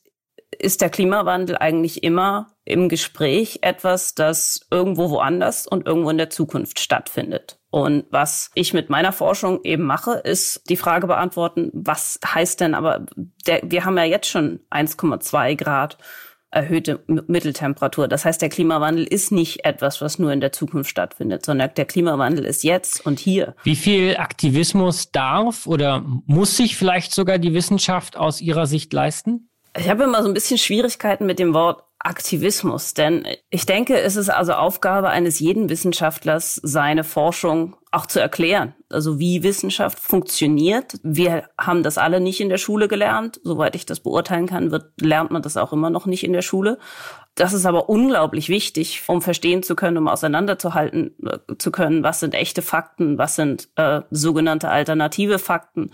[0.59, 6.29] ist der Klimawandel eigentlich immer im Gespräch etwas, das irgendwo woanders und irgendwo in der
[6.29, 7.59] Zukunft stattfindet.
[7.69, 12.75] Und was ich mit meiner Forschung eben mache, ist die Frage beantworten, was heißt denn
[12.75, 13.05] aber,
[13.47, 15.97] der, wir haben ja jetzt schon 1,2 Grad
[16.53, 18.07] erhöhte Mitteltemperatur.
[18.07, 21.85] Das heißt, der Klimawandel ist nicht etwas, was nur in der Zukunft stattfindet, sondern der
[21.85, 23.55] Klimawandel ist jetzt und hier.
[23.63, 29.49] Wie viel Aktivismus darf oder muss sich vielleicht sogar die Wissenschaft aus Ihrer Sicht leisten?
[29.75, 34.17] Ich habe immer so ein bisschen Schwierigkeiten mit dem Wort Aktivismus, denn ich denke, es
[34.17, 38.75] ist also Aufgabe eines jeden Wissenschaftlers, seine Forschung auch zu erklären.
[38.89, 40.99] Also wie Wissenschaft funktioniert.
[41.01, 43.39] Wir haben das alle nicht in der Schule gelernt.
[43.43, 46.41] Soweit ich das beurteilen kann, wird, lernt man das auch immer noch nicht in der
[46.41, 46.77] Schule.
[47.35, 52.19] Das ist aber unglaublich wichtig, um verstehen zu können, um auseinanderzuhalten äh, zu können, was
[52.19, 55.91] sind echte Fakten, was sind äh, sogenannte alternative Fakten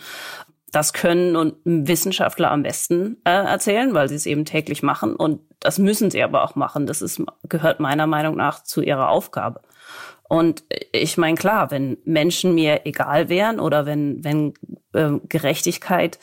[0.72, 5.16] das können und Wissenschaftler am besten äh, erzählen, weil sie es eben täglich machen.
[5.16, 6.86] Und das müssen sie aber auch machen.
[6.86, 9.62] Das ist, gehört meiner Meinung nach zu ihrer Aufgabe.
[10.28, 14.54] Und ich meine, klar, wenn Menschen mir egal wären oder wenn, wenn
[14.94, 16.20] äh, Gerechtigkeit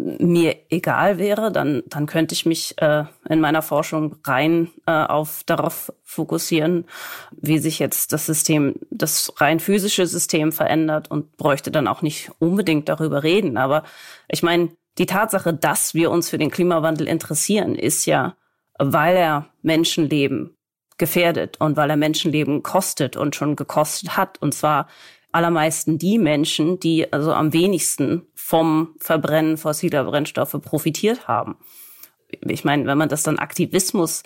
[0.00, 5.42] mir egal wäre, dann, dann könnte ich mich äh, in meiner Forschung rein äh, auf
[5.44, 6.84] darauf fokussieren,
[7.32, 12.30] wie sich jetzt das System, das rein physische System verändert und bräuchte dann auch nicht
[12.38, 13.56] unbedingt darüber reden.
[13.56, 13.82] Aber
[14.28, 18.36] ich meine, die Tatsache, dass wir uns für den Klimawandel interessieren, ist ja,
[18.78, 20.56] weil er Menschenleben
[20.96, 24.40] gefährdet und weil er Menschenleben kostet und schon gekostet hat.
[24.40, 24.88] Und zwar
[25.32, 31.56] allermeisten die Menschen, die also am wenigsten vom Verbrennen fossiler Brennstoffe profitiert haben.
[32.42, 34.22] Ich meine, wenn man das dann Aktivismus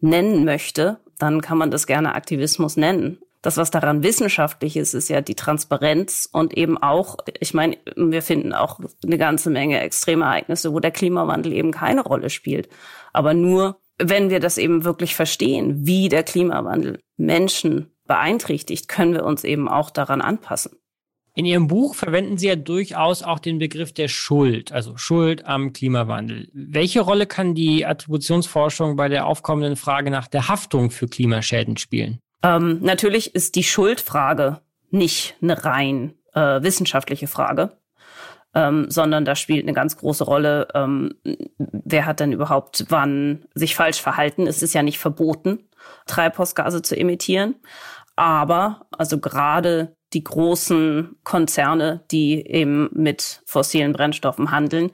[0.00, 3.18] nennen möchte, dann kann man das gerne Aktivismus nennen.
[3.42, 8.20] Das, was daran wissenschaftlich ist, ist ja die Transparenz und eben auch, ich meine, wir
[8.20, 12.68] finden auch eine ganze Menge Extremereignisse, wo der Klimawandel eben keine Rolle spielt.
[13.14, 19.24] Aber nur, wenn wir das eben wirklich verstehen, wie der Klimawandel Menschen beeinträchtigt, können wir
[19.24, 20.72] uns eben auch daran anpassen.
[21.36, 25.72] In Ihrem Buch verwenden Sie ja durchaus auch den Begriff der Schuld, also Schuld am
[25.72, 26.48] Klimawandel.
[26.52, 32.18] Welche Rolle kann die Attributionsforschung bei der aufkommenden Frage nach der Haftung für Klimaschäden spielen?
[32.42, 37.78] Ähm, natürlich ist die Schuldfrage nicht eine rein äh, wissenschaftliche Frage,
[38.52, 41.14] ähm, sondern da spielt eine ganz große Rolle, ähm,
[41.54, 44.48] wer hat denn überhaupt wann sich falsch verhalten.
[44.48, 45.60] Es ist ja nicht verboten,
[46.06, 47.54] Treibhausgase zu emittieren.
[48.20, 54.90] Aber also gerade die großen Konzerne, die eben mit fossilen Brennstoffen handeln,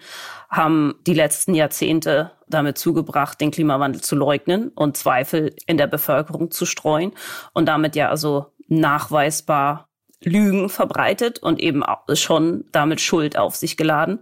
[0.48, 6.52] haben die letzten Jahrzehnte damit zugebracht, den Klimawandel zu leugnen und Zweifel in der Bevölkerung
[6.52, 7.14] zu streuen
[7.52, 9.88] und damit ja also nachweisbar
[10.22, 14.20] Lügen verbreitet und eben schon damit Schuld auf sich geladen.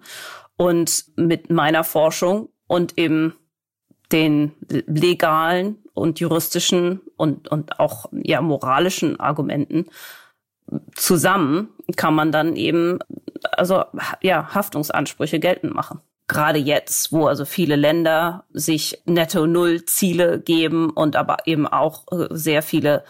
[0.56, 3.34] Und mit meiner Forschung und eben
[4.12, 9.86] den legalen und juristischen und, und auch ja moralischen Argumenten
[10.94, 12.98] zusammen kann man dann eben
[13.52, 13.84] also
[14.22, 21.38] ja Haftungsansprüche geltend machen gerade jetzt, wo also viele Länder sich Netto-Null-Ziele geben und aber
[21.46, 23.04] eben auch äh, sehr viele,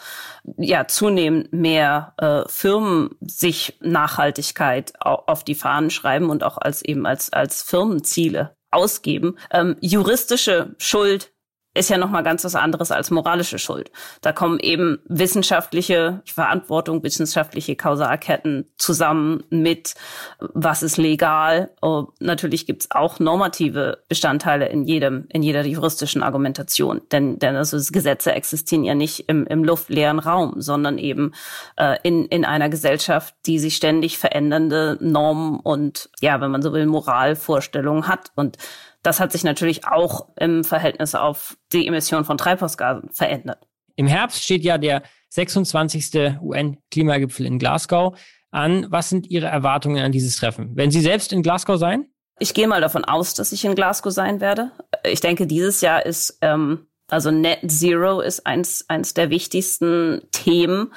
[0.56, 7.06] ja, zunehmend mehr äh, Firmen sich Nachhaltigkeit auf die Fahnen schreiben und auch als eben
[7.06, 9.36] als, als Firmenziele ausgeben.
[9.52, 11.32] Ähm, juristische Schuld
[11.74, 13.90] ist ja nochmal ganz was anderes als moralische Schuld.
[14.20, 19.94] Da kommen eben wissenschaftliche Verantwortung, wissenschaftliche Kausalketten zusammen mit,
[20.38, 21.70] was ist legal.
[21.82, 27.00] Oh, natürlich gibt's auch normative Bestandteile in jedem, in jeder juristischen Argumentation.
[27.10, 31.32] Denn, denn also Gesetze existieren ja nicht im, im luftleeren Raum, sondern eben
[31.76, 36.72] äh, in, in einer Gesellschaft, die sich ständig verändernde Normen und, ja, wenn man so
[36.72, 38.30] will, Moralvorstellungen hat.
[38.36, 38.58] Und
[39.04, 43.66] das hat sich natürlich auch im Verhältnis auf die Emission von Treibhausgasen verändert.
[43.96, 46.40] Im Herbst steht ja der 26.
[46.40, 48.18] UN-Klimagipfel in Glasgow
[48.50, 48.86] an.
[48.90, 50.74] Was sind Ihre Erwartungen an dieses Treffen?
[50.76, 52.06] Werden Sie selbst in Glasgow sein?
[52.38, 54.72] Ich gehe mal davon aus, dass ich in Glasgow sein werde.
[55.04, 60.92] Ich denke, dieses Jahr ist, ähm, also Net Zero ist eins, eins der wichtigsten Themen.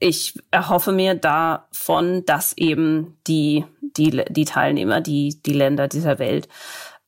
[0.00, 6.48] Ich erhoffe mir davon, dass eben die, die, die Teilnehmer, die, die Länder dieser Welt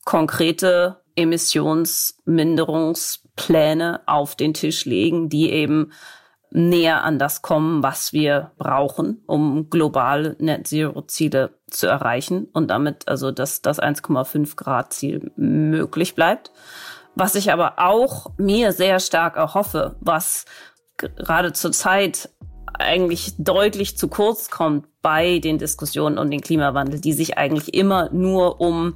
[0.06, 5.92] konkrete Emissionsminderungspläne auf den Tisch legen, die eben
[6.50, 12.68] näher an das kommen, was wir brauchen, um global Net Zero Ziele zu erreichen und
[12.68, 16.52] damit also dass das 1,5 Grad Ziel möglich bleibt.
[17.16, 20.44] Was ich aber auch mir sehr stark erhoffe, was
[20.96, 22.30] gerade zur Zeit
[22.78, 28.08] eigentlich deutlich zu kurz kommt bei den Diskussionen um den Klimawandel, die sich eigentlich immer
[28.12, 28.94] nur um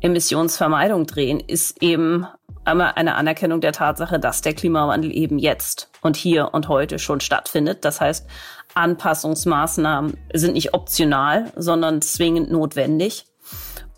[0.00, 2.26] Emissionsvermeidung drehen, ist eben
[2.64, 7.20] einmal eine Anerkennung der Tatsache, dass der Klimawandel eben jetzt und hier und heute schon
[7.20, 7.84] stattfindet.
[7.84, 8.26] Das heißt,
[8.74, 13.27] Anpassungsmaßnahmen sind nicht optional, sondern zwingend notwendig.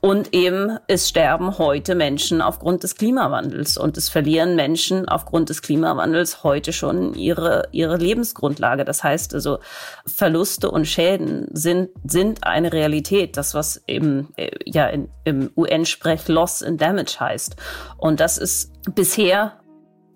[0.01, 5.61] Und eben, es sterben heute Menschen aufgrund des Klimawandels und es verlieren Menschen aufgrund des
[5.61, 8.87] Klimawandels heute schon ihre, ihre Lebensgrundlage.
[8.87, 9.59] Das heißt also,
[10.07, 13.37] Verluste und Schäden sind, sind eine Realität.
[13.37, 17.57] Das, was eben, äh, ja, in, im UN-Sprech Loss and Damage heißt.
[17.99, 19.61] Und das ist bisher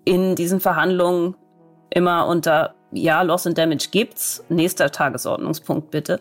[0.03, 1.35] in diesen Verhandlungen
[1.91, 6.19] immer unter ja, Loss and Damage gibt's, nächster Tagesordnungspunkt bitte,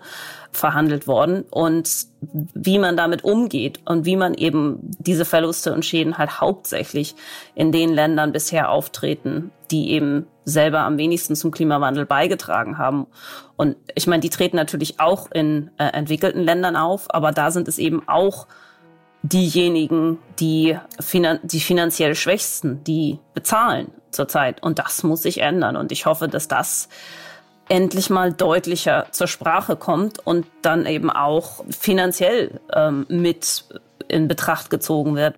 [0.53, 1.45] verhandelt worden.
[1.51, 7.15] Und wie man damit umgeht und wie man eben diese Verluste und Schäden halt hauptsächlich
[7.55, 13.07] in den Ländern bisher auftreten, die eben selber am wenigsten zum Klimawandel beigetragen haben.
[13.57, 17.69] Und ich meine, die treten natürlich auch in äh, entwickelten Ländern auf, aber da sind
[17.69, 18.47] es eben auch
[19.23, 24.63] diejenigen, die, finan die finanziell Schwächsten, die bezahlen zurzeit.
[24.63, 25.77] Und das muss sich ändern.
[25.77, 26.89] Und ich hoffe, dass das
[27.69, 33.65] endlich mal deutlicher zur Sprache kommt und dann eben auch finanziell ähm, mit
[34.09, 35.37] in Betracht gezogen wird.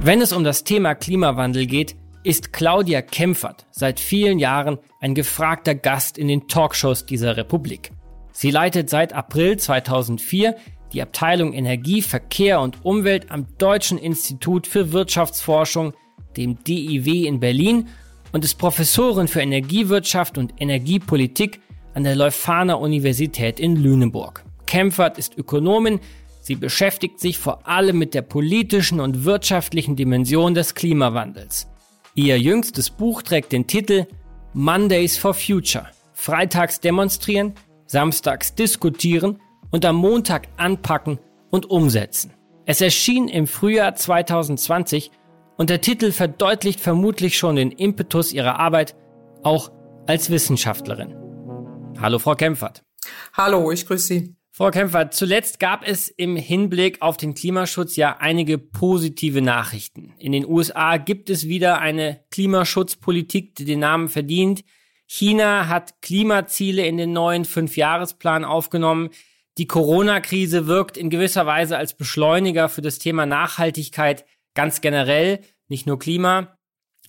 [0.00, 5.74] Wenn es um das Thema Klimawandel geht, ist Claudia Kempfert seit vielen Jahren ein gefragter
[5.74, 7.90] Gast in den Talkshows dieser Republik.
[8.32, 10.56] Sie leitet seit April 2004
[10.92, 15.92] die Abteilung Energie, Verkehr und Umwelt am Deutschen Institut für Wirtschaftsforschung,
[16.36, 17.88] dem DIW in Berlin
[18.32, 21.60] und ist Professorin für Energiewirtschaft und Energiepolitik
[21.94, 24.44] an der Leuphana Universität in Lüneburg.
[24.66, 26.00] Kempfert ist Ökonomin,
[26.40, 31.68] sie beschäftigt sich vor allem mit der politischen und wirtschaftlichen Dimension des Klimawandels.
[32.14, 34.06] Ihr jüngstes Buch trägt den Titel
[34.52, 35.86] Mondays for Future.
[36.12, 37.54] Freitags demonstrieren,
[37.86, 39.38] samstags diskutieren
[39.70, 41.18] und am Montag anpacken
[41.50, 42.34] und umsetzen.
[42.66, 45.10] Es erschien im Frühjahr 2020
[45.56, 48.94] und der Titel verdeutlicht vermutlich schon den Impetus ihrer Arbeit,
[49.42, 49.72] auch
[50.06, 51.14] als Wissenschaftlerin.
[52.00, 52.82] Hallo, Frau Kempfert.
[53.32, 54.34] Hallo, ich grüße Sie.
[54.52, 60.14] Frau Kempfert, zuletzt gab es im Hinblick auf den Klimaschutz ja einige positive Nachrichten.
[60.18, 64.64] In den USA gibt es wieder eine Klimaschutzpolitik, die den Namen verdient.
[65.06, 69.10] China hat Klimaziele in den neuen Fünfjahresplan aufgenommen.
[69.58, 75.84] Die Corona-Krise wirkt in gewisser Weise als Beschleuniger für das Thema Nachhaltigkeit ganz generell, nicht
[75.86, 76.56] nur Klima.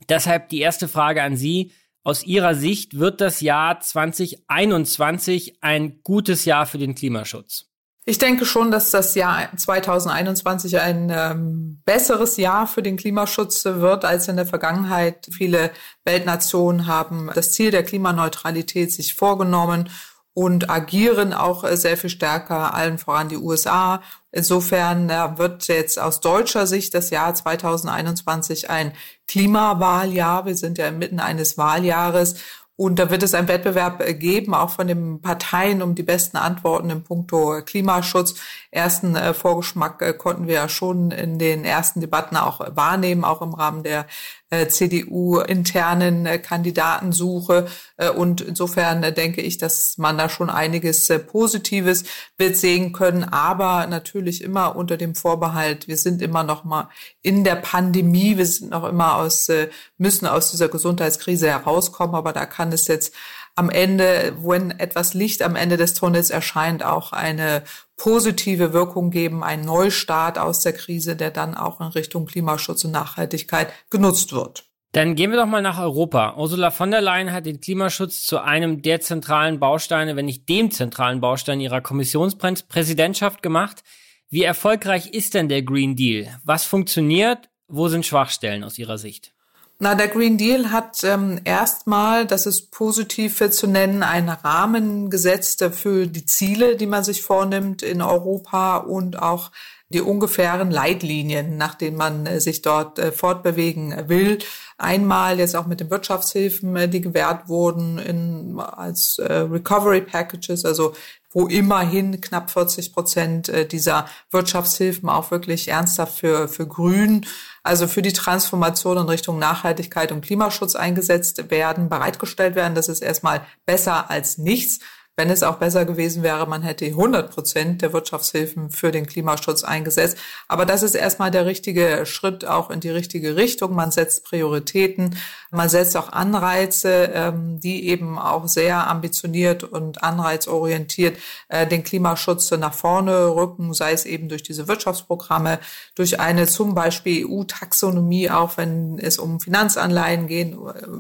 [0.10, 1.72] Deshalb die erste Frage an Sie.
[2.04, 7.66] Aus Ihrer Sicht wird das Jahr 2021 ein gutes Jahr für den Klimaschutz?
[8.06, 14.06] Ich denke schon, dass das Jahr 2021 ein ähm, besseres Jahr für den Klimaschutz wird
[14.06, 15.28] als in der Vergangenheit.
[15.32, 15.70] Viele
[16.06, 19.90] Weltnationen haben das Ziel der Klimaneutralität sich vorgenommen
[20.34, 24.02] und agieren auch äh, sehr viel stärker, allen voran die USA.
[24.32, 28.94] Insofern äh, wird jetzt aus deutscher Sicht das Jahr 2021 ein
[29.28, 30.46] Klimawahljahr.
[30.46, 32.36] Wir sind ja inmitten eines Wahljahres
[32.80, 36.38] und da wird es einen Wettbewerb äh, geben, auch von den Parteien, um die besten
[36.38, 38.36] Antworten im Punkto Klimaschutz.
[38.72, 43.42] Ersten äh, Vorgeschmack äh, konnten wir ja schon in den ersten Debatten auch wahrnehmen, auch
[43.42, 44.06] im Rahmen der
[44.52, 47.68] äh, CDU-internen äh, Kandidatensuche.
[47.98, 52.04] Äh, und insofern denke ich, dass man da schon einiges Positives
[52.38, 56.90] wird sehen können, aber natürlich immer unter dem Vorbehalt, wir sind immer noch mal
[57.22, 59.50] in der Pandemie, wir sind noch immer aus,
[59.98, 63.14] müssen aus dieser Gesundheitskrise herauskommen, aber da kann es jetzt
[63.60, 67.64] am Ende, wenn etwas Licht am Ende des Tunnels erscheint, auch eine
[67.98, 72.92] positive Wirkung geben, ein Neustart aus der Krise, der dann auch in Richtung Klimaschutz und
[72.92, 74.64] Nachhaltigkeit genutzt wird.
[74.94, 76.38] Dann gehen wir doch mal nach Europa.
[76.38, 80.72] Ursula von der Leyen hat den Klimaschutz zu einem der zentralen Bausteine, wenn nicht dem
[80.72, 83.84] zentralen Baustein ihrer Kommissionspräsidentschaft gemacht.
[84.30, 86.40] Wie erfolgreich ist denn der Green Deal?
[86.46, 87.50] Was funktioniert?
[87.68, 89.34] Wo sind Schwachstellen aus Ihrer Sicht?
[89.82, 95.64] Na, der Green Deal hat ähm, erstmal, das ist positiv zu nennen, einen Rahmen gesetzt
[95.72, 99.52] für die Ziele, die man sich vornimmt in Europa und auch
[99.88, 104.38] die ungefähren Leitlinien, nach denen man äh, sich dort äh, fortbewegen will.
[104.78, 110.94] Einmal jetzt auch mit den Wirtschaftshilfen, äh, die gewährt wurden in, als Recovery Packages, also
[111.32, 117.26] wo immerhin knapp 40 Prozent dieser Wirtschaftshilfen auch wirklich ernsthaft für, für Grün,
[117.70, 122.74] also für die Transformation in Richtung Nachhaltigkeit und Klimaschutz eingesetzt werden, bereitgestellt werden.
[122.74, 124.80] Das ist erstmal besser als nichts
[125.20, 129.66] wenn es auch besser gewesen wäre, man hätte 100 Prozent der Wirtschaftshilfen für den Klimaschutz
[129.66, 130.18] eingesetzt.
[130.48, 133.76] Aber das ist erstmal der richtige Schritt auch in die richtige Richtung.
[133.76, 135.18] Man setzt Prioritäten,
[135.52, 142.52] man setzt auch Anreize, ähm, die eben auch sehr ambitioniert und anreizorientiert äh, den Klimaschutz
[142.52, 145.60] nach vorne rücken, sei es eben durch diese Wirtschaftsprogramme,
[145.96, 150.58] durch eine zum Beispiel EU-Taxonomie, auch wenn es um Finanzanleihen geht, äh,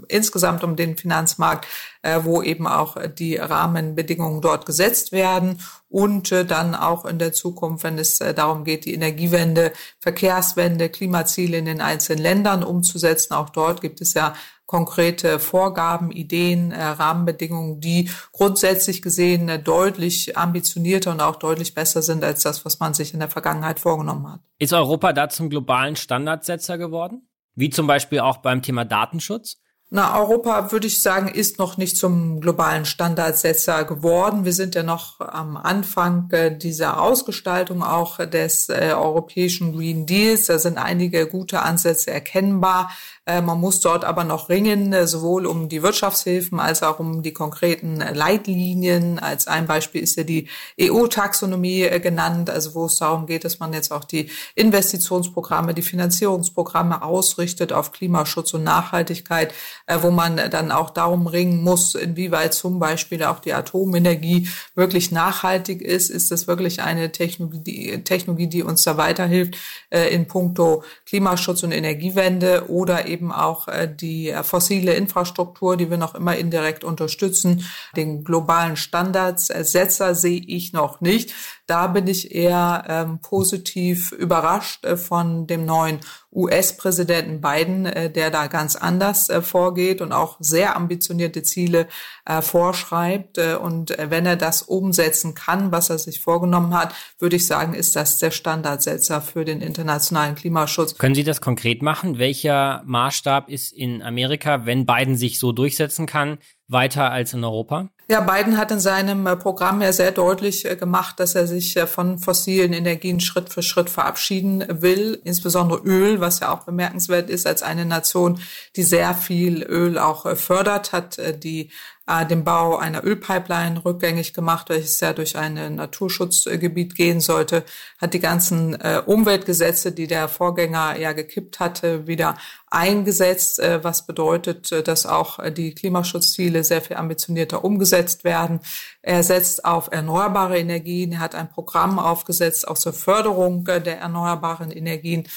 [0.07, 1.67] insgesamt um den Finanzmarkt,
[2.01, 5.59] äh, wo eben auch die Rahmenbedingungen dort gesetzt werden
[5.89, 10.89] und äh, dann auch in der Zukunft, wenn es äh, darum geht, die Energiewende, Verkehrswende,
[10.89, 13.33] Klimaziele in den einzelnen Ländern umzusetzen.
[13.33, 14.35] Auch dort gibt es ja
[14.67, 22.43] konkrete Vorgaben, Ideen, Rahmenbedingungen, die grundsätzlich gesehen deutlich ambitionierter und auch deutlich besser sind als
[22.43, 24.41] das, was man sich in der Vergangenheit vorgenommen hat.
[24.59, 27.27] Ist Europa da zum globalen Standardsetzer geworden?
[27.55, 29.57] Wie zum Beispiel auch beim Thema Datenschutz?
[29.91, 34.45] Na, Europa, würde ich sagen, ist noch nicht zum globalen Standardsetzer geworden.
[34.45, 40.45] Wir sind ja noch am Anfang äh, dieser Ausgestaltung auch des äh, europäischen Green Deals.
[40.45, 42.91] Da sind einige gute Ansätze erkennbar.
[43.29, 47.21] Äh, man muss dort aber noch ringen, äh, sowohl um die Wirtschaftshilfen als auch um
[47.21, 49.19] die konkreten Leitlinien.
[49.19, 50.47] Als ein Beispiel ist ja die
[50.81, 55.83] EU-Taxonomie äh, genannt, also wo es darum geht, dass man jetzt auch die Investitionsprogramme, die
[55.83, 59.53] Finanzierungsprogramme ausrichtet auf Klimaschutz und Nachhaltigkeit,
[60.01, 65.81] wo man dann auch darum ringen muss, inwieweit zum Beispiel auch die Atomenergie wirklich nachhaltig
[65.81, 66.09] ist.
[66.09, 69.57] Ist das wirklich eine Technologie, Technologie die uns da weiterhilft
[69.89, 75.89] in puncto Klimaschutz und Energiewende oder eben eben auch äh, die äh, fossile Infrastruktur, die
[75.89, 77.65] wir noch immer indirekt unterstützen.
[77.97, 81.33] Den globalen Standardsetzer sehe ich noch nicht.
[81.67, 85.99] Da bin ich eher ähm, positiv überrascht äh, von dem neuen
[86.31, 91.87] US-Präsidenten Biden, äh, der da ganz anders äh, vorgeht und auch sehr ambitionierte Ziele
[92.25, 93.37] äh, vorschreibt.
[93.37, 97.47] Äh, und äh, wenn er das umsetzen kann, was er sich vorgenommen hat, würde ich
[97.47, 100.97] sagen, ist das der Standardsetzer für den internationalen Klimaschutz.
[100.97, 102.19] Können Sie das konkret machen?
[102.19, 107.89] Welcher Maßstab ist in Amerika, wenn Biden sich so durchsetzen kann, weiter als in Europa?
[108.11, 111.77] Ja, Biden hat in seinem äh, Programm ja sehr deutlich äh, gemacht, dass er sich
[111.77, 117.29] äh, von fossilen Energien Schritt für Schritt verabschieden will, insbesondere Öl, was ja auch bemerkenswert
[117.29, 118.41] ist als eine Nation,
[118.75, 121.69] die sehr viel Öl auch fördert, hat die
[122.09, 127.63] äh, den Bau einer Ölpipeline rückgängig gemacht, welches ja durch ein Naturschutzgebiet gehen sollte,
[127.99, 132.35] hat die ganzen äh, Umweltgesetze, die der Vorgänger ja gekippt hatte, wieder
[132.71, 138.59] eingesetzt, äh, was bedeutet, äh, dass auch äh, die Klimaschutzziele sehr viel ambitionierter umgesetzt werden.
[139.01, 144.71] Er setzt auf erneuerbare Energien, er hat ein Programm aufgesetzt auch zur Förderung der erneuerbaren
[144.71, 145.27] Energien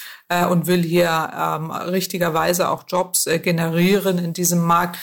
[0.51, 4.99] und will hier ähm, richtigerweise auch Jobs generieren in diesem Markt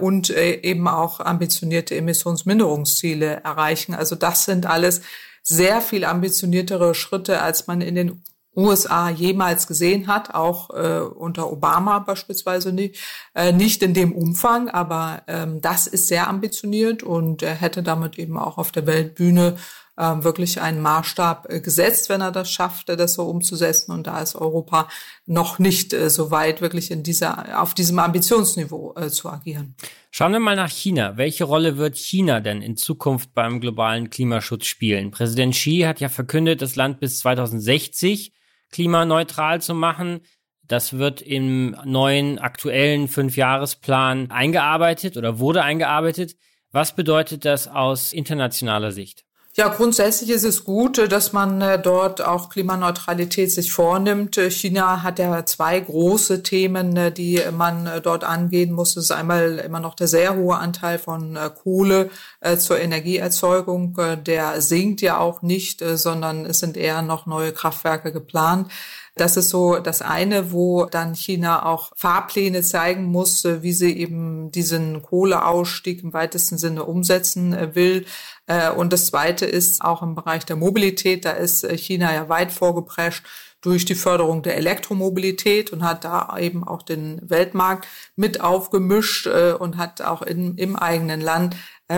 [0.00, 3.94] und eben auch ambitionierte Emissionsminderungsziele erreichen.
[3.94, 5.02] Also das sind alles
[5.42, 8.22] sehr viel ambitioniertere Schritte, als man in den
[8.56, 12.98] USA jemals gesehen hat, auch äh, unter Obama beispielsweise nicht,
[13.34, 18.18] äh, nicht in dem Umfang, aber ähm, das ist sehr ambitioniert und er hätte damit
[18.18, 19.56] eben auch auf der Weltbühne
[20.00, 23.92] äh, wirklich einen Maßstab äh, gesetzt, wenn er das schafft, das so umzusetzen.
[23.92, 24.88] Und da ist Europa
[25.26, 29.74] noch nicht äh, so weit, wirklich in dieser, auf diesem Ambitionsniveau äh, zu agieren.
[30.10, 31.16] Schauen wir mal nach China.
[31.16, 35.10] Welche Rolle wird China denn in Zukunft beim globalen Klimaschutz spielen?
[35.10, 38.32] Präsident Xi hat ja verkündet, das Land bis 2060
[38.70, 40.20] klimaneutral zu machen.
[40.62, 46.36] Das wird im neuen aktuellen Fünfjahresplan eingearbeitet oder wurde eingearbeitet.
[46.72, 49.24] Was bedeutet das aus internationaler Sicht?
[49.56, 54.38] Ja, grundsätzlich ist es gut, dass man äh, dort auch Klimaneutralität sich vornimmt.
[54.38, 58.94] Äh, China hat ja zwei große Themen, äh, die man dort angehen muss.
[58.94, 62.10] Das ist einmal immer noch der sehr hohe Anteil von Kohle
[62.58, 63.96] zur Energieerzeugung.
[64.24, 68.70] Der sinkt ja auch nicht, sondern es sind eher noch neue Kraftwerke geplant.
[69.16, 74.50] Das ist so das eine, wo dann China auch Fahrpläne zeigen muss, wie sie eben
[74.50, 78.06] diesen Kohleausstieg im weitesten Sinne umsetzen will.
[78.50, 82.28] Äh, und das Zweite ist auch im Bereich der Mobilität, da ist äh, China ja
[82.28, 83.24] weit vorgeprescht
[83.60, 87.86] durch die Förderung der Elektromobilität und hat da eben auch den Weltmarkt
[88.16, 91.54] mit aufgemischt äh, und hat auch in, im eigenen Land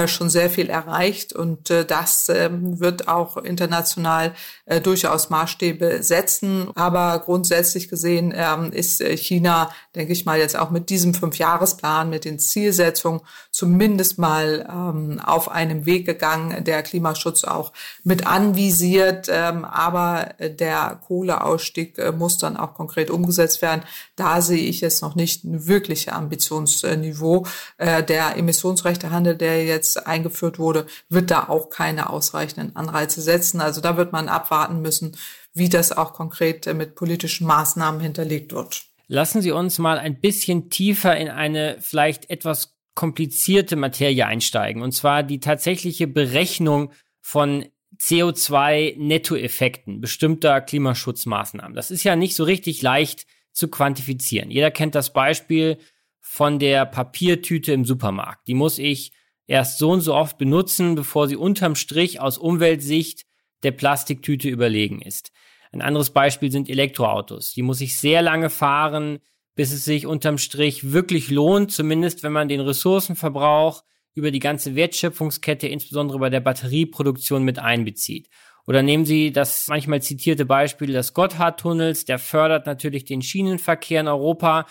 [0.06, 4.32] schon sehr viel erreicht und äh, das ähm, wird auch international
[4.64, 6.68] äh, durchaus Maßstäbe setzen.
[6.74, 12.24] Aber grundsätzlich gesehen ähm, ist China, denke ich mal, jetzt auch mit diesem Fünfjahresplan, mit
[12.24, 13.20] den Zielsetzungen
[13.50, 17.72] zumindest mal ähm, auf einem Weg gegangen, der Klimaschutz auch
[18.02, 19.28] mit anvisiert.
[19.28, 23.82] Aber der Kohleausstieg muss dann auch konkret umgesetzt werden.
[24.16, 27.46] Da sehe ich jetzt noch nicht ein wirkliches Ambitionsniveau.
[27.78, 33.60] Der Emissionsrechtehandel, der jetzt jetzt eingeführt wurde, wird da auch keine ausreichenden Anreize setzen.
[33.60, 35.16] Also da wird man abwarten müssen,
[35.52, 38.84] wie das auch konkret mit politischen Maßnahmen hinterlegt wird.
[39.08, 44.92] Lassen Sie uns mal ein bisschen tiefer in eine vielleicht etwas komplizierte Materie einsteigen, und
[44.92, 47.66] zwar die tatsächliche Berechnung von
[47.98, 51.74] CO2-Nettoeffekten bestimmter Klimaschutzmaßnahmen.
[51.74, 54.50] Das ist ja nicht so richtig leicht zu quantifizieren.
[54.50, 55.78] Jeder kennt das Beispiel
[56.20, 58.48] von der Papiertüte im Supermarkt.
[58.48, 59.12] Die muss ich
[59.52, 63.26] erst so und so oft benutzen, bevor sie unterm Strich aus Umweltsicht
[63.62, 65.30] der Plastiktüte überlegen ist.
[65.72, 67.52] Ein anderes Beispiel sind Elektroautos.
[67.52, 69.18] Die muss ich sehr lange fahren,
[69.54, 73.84] bis es sich unterm Strich wirklich lohnt, zumindest wenn man den Ressourcenverbrauch
[74.14, 78.28] über die ganze Wertschöpfungskette, insbesondere bei der Batterieproduktion mit einbezieht.
[78.66, 84.08] Oder nehmen Sie das manchmal zitierte Beispiel des Gotthardtunnels, der fördert natürlich den Schienenverkehr in
[84.08, 84.66] Europa,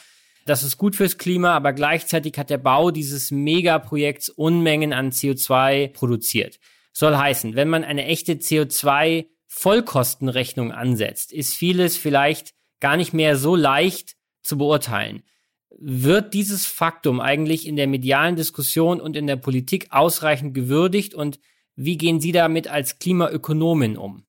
[0.45, 5.89] das ist gut fürs Klima, aber gleichzeitig hat der Bau dieses Megaprojekts Unmengen an CO2
[5.89, 6.59] produziert.
[6.93, 13.37] Soll heißen, wenn man eine echte CO2 Vollkostenrechnung ansetzt, ist vieles vielleicht gar nicht mehr
[13.37, 15.23] so leicht zu beurteilen.
[15.77, 21.39] Wird dieses Faktum eigentlich in der medialen Diskussion und in der Politik ausreichend gewürdigt und
[21.75, 24.25] wie gehen Sie damit als Klimaökonomin um?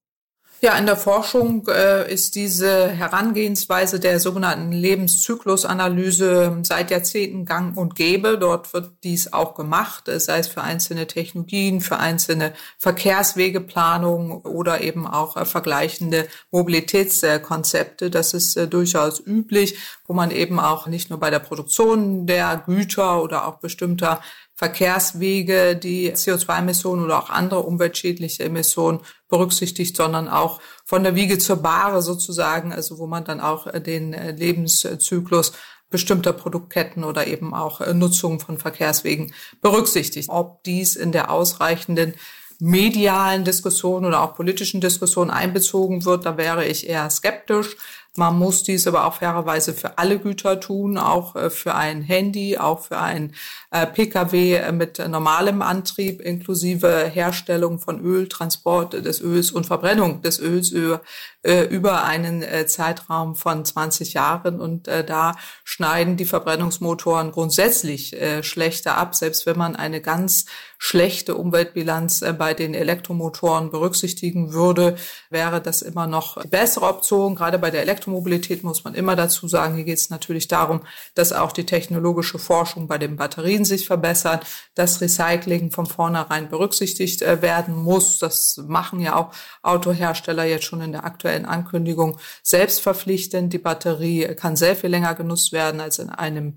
[0.64, 7.96] Ja, in der Forschung äh, ist diese Herangehensweise der sogenannten Lebenszyklusanalyse seit Jahrzehnten gang und
[7.96, 8.38] gäbe.
[8.38, 15.04] Dort wird dies auch gemacht, sei es für einzelne Technologien, für einzelne Verkehrswegeplanung oder eben
[15.04, 18.08] auch äh, vergleichende Mobilitätskonzepte.
[18.08, 22.62] Das ist äh, durchaus üblich, wo man eben auch nicht nur bei der Produktion der
[22.66, 24.20] Güter oder auch bestimmter
[24.62, 31.56] Verkehrswege die CO2-Emissionen oder auch andere umweltschädliche Emissionen berücksichtigt, sondern auch von der Wiege zur
[31.56, 35.50] Bahre sozusagen, also wo man dann auch äh, den äh, Lebenszyklus
[35.90, 40.28] bestimmter Produktketten oder eben auch äh, Nutzung von Verkehrswegen berücksichtigt.
[40.30, 42.14] Ob dies in der ausreichenden
[42.60, 47.76] medialen Diskussion oder auch politischen Diskussion einbezogen wird, da wäre ich eher skeptisch.
[48.14, 52.58] Man muss dies aber auch fairerweise für alle Güter tun, auch äh, für ein Handy,
[52.58, 53.34] auch für ein
[53.70, 60.20] äh, Pkw äh, mit normalem Antrieb inklusive Herstellung von Öl, Transport des Öls und Verbrennung
[60.20, 64.60] des Öls über, einen Zeitraum von 20 Jahren.
[64.60, 65.34] Und da
[65.64, 70.46] schneiden die Verbrennungsmotoren grundsätzlich schlechter ab, selbst wenn man eine ganz
[70.84, 74.96] schlechte Umweltbilanz äh, bei den Elektromotoren berücksichtigen würde,
[75.30, 77.36] wäre das immer noch die bessere Option.
[77.36, 80.80] Gerade bei der Elektromobilität muss man immer dazu sagen, hier geht es natürlich darum,
[81.14, 87.22] dass auch die technologische Forschung bei den Batterien sich verbessert, dass Recycling von vornherein berücksichtigt
[87.22, 88.18] äh, werden muss.
[88.18, 89.30] Das machen ja auch
[89.62, 93.52] Autohersteller jetzt schon in der aktuellen Ankündigung selbstverpflichtend.
[93.52, 96.56] Die Batterie kann sehr viel länger genutzt werden als in einem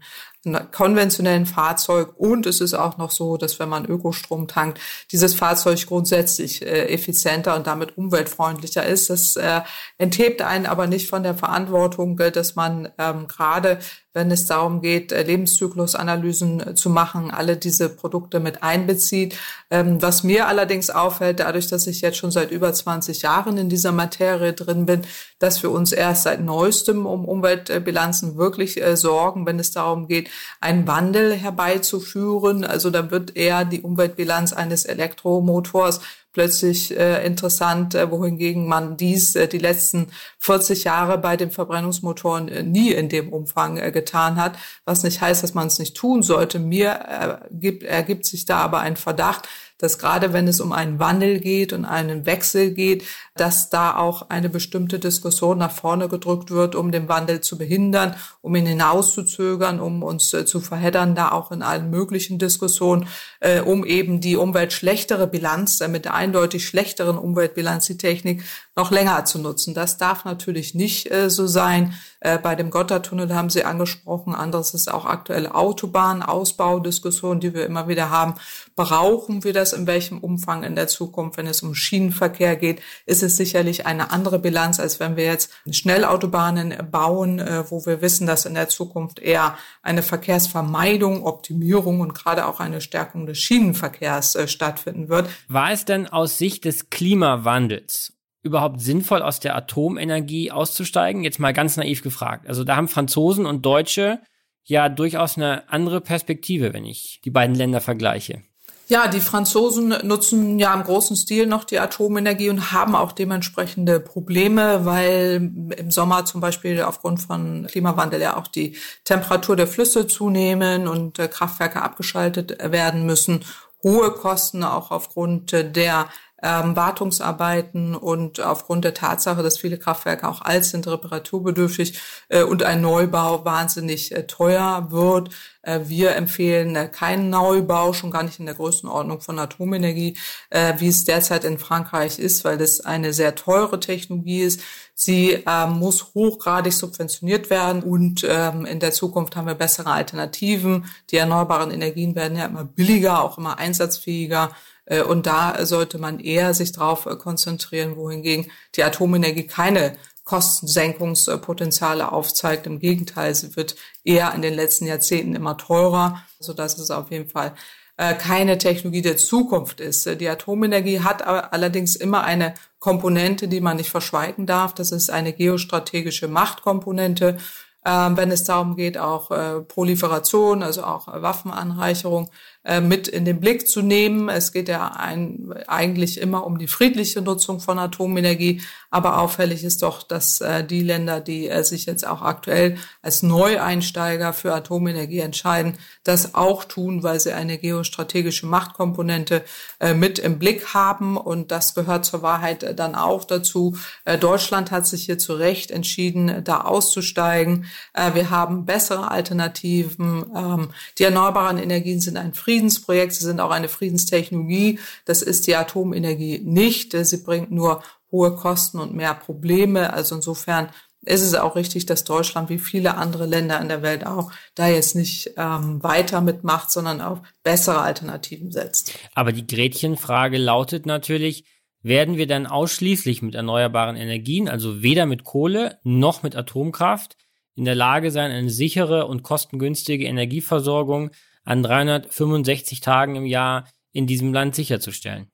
[0.71, 4.79] konventionellen Fahrzeug und es ist auch noch so, dass wenn man Ökostrom tankt,
[5.11, 9.09] dieses Fahrzeug grundsätzlich äh, effizienter und damit umweltfreundlicher ist.
[9.09, 9.61] Das äh,
[9.97, 13.79] enthebt einen aber nicht von der Verantwortung, dass man ähm, gerade
[14.15, 19.37] wenn es darum geht, äh, Lebenszyklusanalysen äh, zu machen, alle diese Produkte mit einbezieht.
[19.69, 23.67] Ähm, was mir allerdings auffällt, dadurch, dass ich jetzt schon seit über 20 Jahren in
[23.67, 25.01] dieser Materie drin bin,
[25.37, 30.29] dass wir uns erst seit neuestem um Umweltbilanzen wirklich äh, sorgen, wenn es darum geht,
[30.61, 32.63] einen Wandel herbeizuführen.
[32.63, 35.99] Also da wird eher die Umweltbilanz eines Elektromotors
[36.35, 40.07] plötzlich äh, interessant, äh, wohingegen man dies äh, die letzten
[40.39, 45.21] 40 Jahre bei den Verbrennungsmotoren äh, nie in dem Umfang äh, getan hat, was nicht
[45.21, 46.59] heißt, dass man es nicht tun sollte.
[46.59, 50.99] Mir äh, gibt, ergibt sich da aber ein Verdacht, dass gerade wenn es um einen
[50.99, 53.03] Wandel geht und einen Wechsel geht,
[53.35, 58.15] dass da auch eine bestimmte Diskussion nach vorne gedrückt wird, um den Wandel zu behindern,
[58.41, 63.07] um ihn hinauszuzögern, um uns äh, zu verheddern, da auch in allen möglichen Diskussionen,
[63.45, 68.43] äh, um eben die umweltschlechtere Bilanz, äh, mit der eindeutig schlechteren Umweltbilanz die Technik
[68.75, 69.73] noch länger zu nutzen.
[69.73, 71.93] Das darf natürlich nicht äh, so sein.
[72.19, 74.33] Äh, bei dem Gotthardtunnel haben Sie angesprochen.
[74.33, 78.33] Anderes ist auch aktuelle Autobahnausbaudiskussion, die wir immer wieder haben.
[78.75, 82.81] Brauchen wir das in welchem Umfang in der Zukunft, wenn es um Schienenverkehr geht?
[83.05, 88.01] Ist es sicherlich eine andere Bilanz, als wenn wir jetzt Schnellautobahnen bauen, äh, wo wir
[88.01, 93.34] wissen, dass in der Zukunft eher eine Verkehrsvermeidung, Optimierung und gerade auch eine Stärkung des
[93.35, 95.29] Schienenverkehrs äh, stattfinden wird.
[95.47, 101.23] War es denn aus Sicht des Klimawandels überhaupt sinnvoll, aus der Atomenergie auszusteigen?
[101.23, 102.47] Jetzt mal ganz naiv gefragt.
[102.47, 104.21] Also da haben Franzosen und Deutsche
[104.63, 108.41] ja durchaus eine andere Perspektive, wenn ich die beiden Länder vergleiche.
[108.87, 113.99] Ja, die Franzosen nutzen ja im großen Stil noch die Atomenergie und haben auch dementsprechende
[113.99, 120.05] Probleme, weil im Sommer zum Beispiel aufgrund von Klimawandel ja auch die Temperatur der Flüsse
[120.05, 123.43] zunehmen und äh, Kraftwerke abgeschaltet werden müssen.
[123.81, 126.07] Hohe Kosten auch aufgrund der
[126.45, 132.61] ähm, Wartungsarbeiten und aufgrund der Tatsache, dass viele Kraftwerke auch alt sind, reparaturbedürftig äh, und
[132.61, 135.29] ein Neubau wahnsinnig äh, teuer wird.
[135.63, 140.17] Äh, wir empfehlen äh, keinen Neubau, schon gar nicht in der Größenordnung von Atomenergie,
[140.51, 144.61] äh, wie es derzeit in Frankreich ist, weil das eine sehr teure Technologie ist.
[144.93, 150.85] Sie ähm, muss hochgradig subventioniert werden und ähm, in der Zukunft haben wir bessere Alternativen.
[151.09, 154.51] Die erneuerbaren Energien werden ja immer billiger, auch immer einsatzfähiger.
[154.85, 162.11] Äh, und da sollte man eher sich darauf äh, konzentrieren, wohingegen die Atomenergie keine Kostensenkungspotenziale
[162.11, 162.65] aufzeigt.
[162.65, 167.29] Im Gegenteil, sie wird eher in den letzten Jahrzehnten immer teurer, sodass es auf jeden
[167.29, 167.53] Fall
[167.97, 170.19] äh, keine Technologie der Zukunft ist.
[170.19, 174.73] Die Atomenergie hat allerdings immer eine Komponente, die man nicht verschweigen darf.
[174.73, 177.37] Das ist eine geostrategische Machtkomponente.
[177.85, 179.29] Ähm, wenn es darum geht, auch
[179.67, 182.31] Proliferation, also auch Waffenanreicherung
[182.65, 184.27] äh, mit in den Blick zu nehmen.
[184.27, 189.83] Es geht ja ein, eigentlich immer um die friedliche Nutzung von Atomenergie, aber auffällig ist
[189.83, 195.19] doch, dass äh, die Länder, die äh, sich jetzt auch aktuell als Neueinsteiger für Atomenergie
[195.19, 199.43] entscheiden, das auch tun, weil sie eine geostrategische Machtkomponente
[199.79, 203.77] äh, mit im Blick haben und das gehört zur Wahrheit äh, dann auch dazu.
[204.19, 207.65] Deutschland hat sich hier zu Recht entschieden, da auszusteigen.
[208.13, 210.25] wir haben bessere Alternativen.
[210.35, 214.79] Ähm, die erneuerbaren Energien sind ein Frieden Friedensprojekt, sie sind auch eine Friedenstechnologie.
[215.03, 216.93] Das ist die Atomenergie nicht.
[216.93, 219.91] Sie bringt nur hohe Kosten und mehr Probleme.
[219.91, 220.69] Also insofern
[221.01, 224.69] ist es auch richtig, dass Deutschland wie viele andere Länder in der Welt auch da
[224.69, 228.93] jetzt nicht ähm, weiter mitmacht, sondern auf bessere Alternativen setzt.
[229.13, 231.43] Aber die Gretchenfrage lautet natürlich,
[231.83, 237.17] werden wir dann ausschließlich mit erneuerbaren Energien, also weder mit Kohle noch mit Atomkraft,
[237.55, 241.11] in der Lage sein, eine sichere und kostengünstige Energieversorgung
[241.43, 245.31] an 365 Tagen im Jahr in diesem Land sicherzustellen?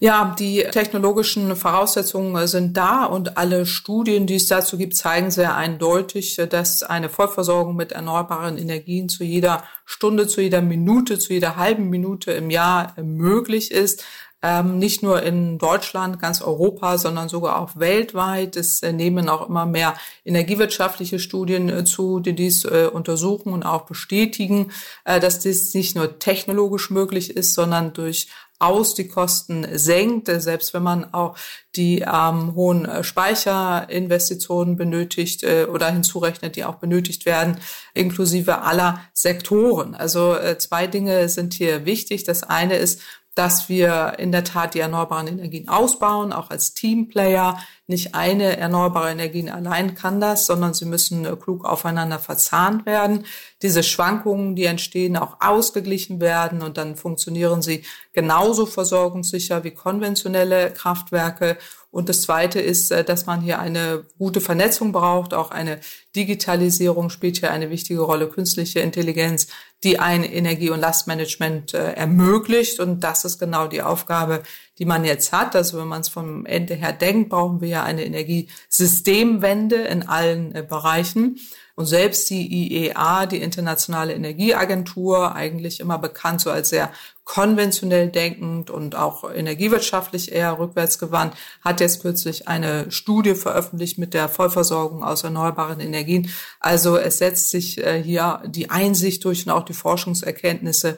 [0.00, 5.56] Ja, die technologischen Voraussetzungen sind da und alle Studien, die es dazu gibt, zeigen sehr
[5.56, 11.56] eindeutig, dass eine Vollversorgung mit erneuerbaren Energien zu jeder Stunde, zu jeder Minute, zu jeder
[11.56, 14.04] halben Minute im Jahr möglich ist.
[14.42, 18.56] Ähm, nicht nur in Deutschland, ganz Europa, sondern sogar auch weltweit.
[18.56, 23.64] Es äh, nehmen auch immer mehr energiewirtschaftliche Studien äh, zu, die dies äh, untersuchen und
[23.64, 24.70] auch bestätigen,
[25.04, 28.28] äh, dass dies nicht nur technologisch möglich ist, sondern durch
[28.60, 31.36] aus die Kosten senkt, äh, selbst wenn man auch
[31.76, 37.58] die ähm, hohen äh, Speicherinvestitionen benötigt äh, oder hinzurechnet, die auch benötigt werden,
[37.94, 39.94] inklusive aller Sektoren.
[39.94, 42.24] Also äh, zwei Dinge sind hier wichtig.
[42.24, 43.00] Das eine ist,
[43.34, 47.58] dass wir in der Tat die erneuerbaren Energien ausbauen, auch als Teamplayer.
[47.86, 53.24] Nicht eine erneuerbare Energien allein kann das, sondern sie müssen äh, klug aufeinander verzahnt werden.
[53.62, 60.72] Diese Schwankungen, die entstehen, auch ausgeglichen werden und dann funktionieren sie genauso versorgungssicher wie konventionelle
[60.72, 61.56] Kraftwerke.
[61.90, 65.32] Und das Zweite ist, äh, dass man hier eine gute Vernetzung braucht.
[65.32, 65.80] Auch eine
[66.14, 68.28] Digitalisierung spielt hier eine wichtige Rolle.
[68.28, 69.48] Künstliche Intelligenz,
[69.82, 72.78] die ein Energie- und Lastmanagement äh, ermöglicht.
[72.78, 74.42] Und das ist genau die Aufgabe,
[74.78, 75.56] die man jetzt hat.
[75.56, 80.54] Also wenn man es vom Ende her denkt, brauchen wir ja eine Energiesystemwende in allen
[80.54, 81.38] äh, Bereichen.
[81.74, 86.90] Und selbst die IEA, die Internationale Energieagentur, eigentlich immer bekannt so als sehr
[87.28, 94.30] konventionell denkend und auch energiewirtschaftlich eher rückwärtsgewandt, hat jetzt kürzlich eine Studie veröffentlicht mit der
[94.30, 96.30] Vollversorgung aus erneuerbaren Energien.
[96.58, 100.96] Also es setzt sich äh, hier die Einsicht durch und auch die Forschungserkenntnisse,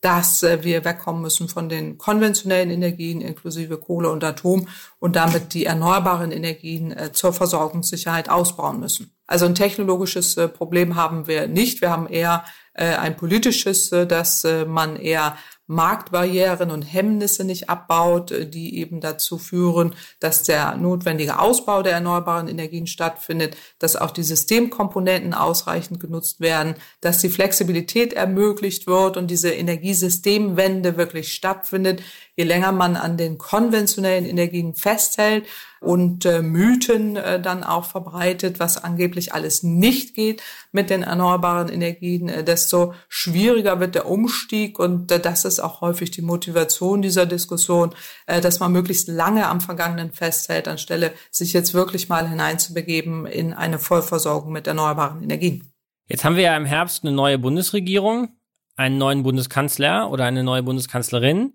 [0.00, 4.66] dass äh, wir wegkommen müssen von den konventionellen Energien inklusive Kohle und Atom
[4.98, 9.14] und damit die erneuerbaren Energien äh, zur Versorgungssicherheit ausbauen müssen.
[9.28, 11.82] Also ein technologisches Problem haben wir nicht.
[11.82, 15.36] Wir haben eher ein politisches, dass man eher
[15.68, 22.48] Marktbarrieren und Hemmnisse nicht abbaut, die eben dazu führen, dass der notwendige Ausbau der erneuerbaren
[22.48, 29.30] Energien stattfindet, dass auch die Systemkomponenten ausreichend genutzt werden, dass die Flexibilität ermöglicht wird und
[29.30, 32.02] diese Energiesystemwende wirklich stattfindet.
[32.38, 35.44] Je länger man an den konventionellen Energien festhält,
[35.80, 41.68] und äh, Mythen äh, dann auch verbreitet, was angeblich alles nicht geht mit den erneuerbaren
[41.68, 47.02] Energien, äh, desto schwieriger wird der Umstieg und äh, das ist auch häufig die Motivation
[47.02, 47.94] dieser Diskussion,
[48.26, 53.52] äh, dass man möglichst lange am Vergangenen festhält, anstelle sich jetzt wirklich mal hineinzubegeben in
[53.52, 55.72] eine Vollversorgung mit erneuerbaren Energien.
[56.08, 58.30] Jetzt haben wir ja im Herbst eine neue Bundesregierung,
[58.76, 61.54] einen neuen Bundeskanzler oder eine neue Bundeskanzlerin.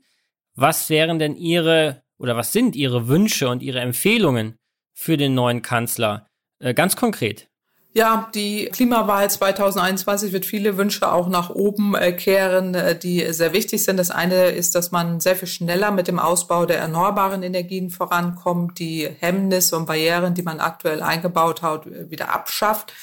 [0.56, 4.58] Was wären denn Ihre oder was sind Ihre Wünsche und Ihre Empfehlungen
[4.94, 6.28] für den neuen Kanzler?
[6.60, 7.50] Äh, ganz konkret.
[7.96, 13.54] Ja, die Klimawahl 2021 wird viele Wünsche auch nach oben äh, kehren, äh, die sehr
[13.54, 13.98] wichtig sind.
[13.98, 18.80] Das eine ist, dass man sehr viel schneller mit dem Ausbau der erneuerbaren Energien vorankommt,
[18.80, 22.94] die Hemmnisse und Barrieren, die man aktuell eingebaut hat, wieder abschafft.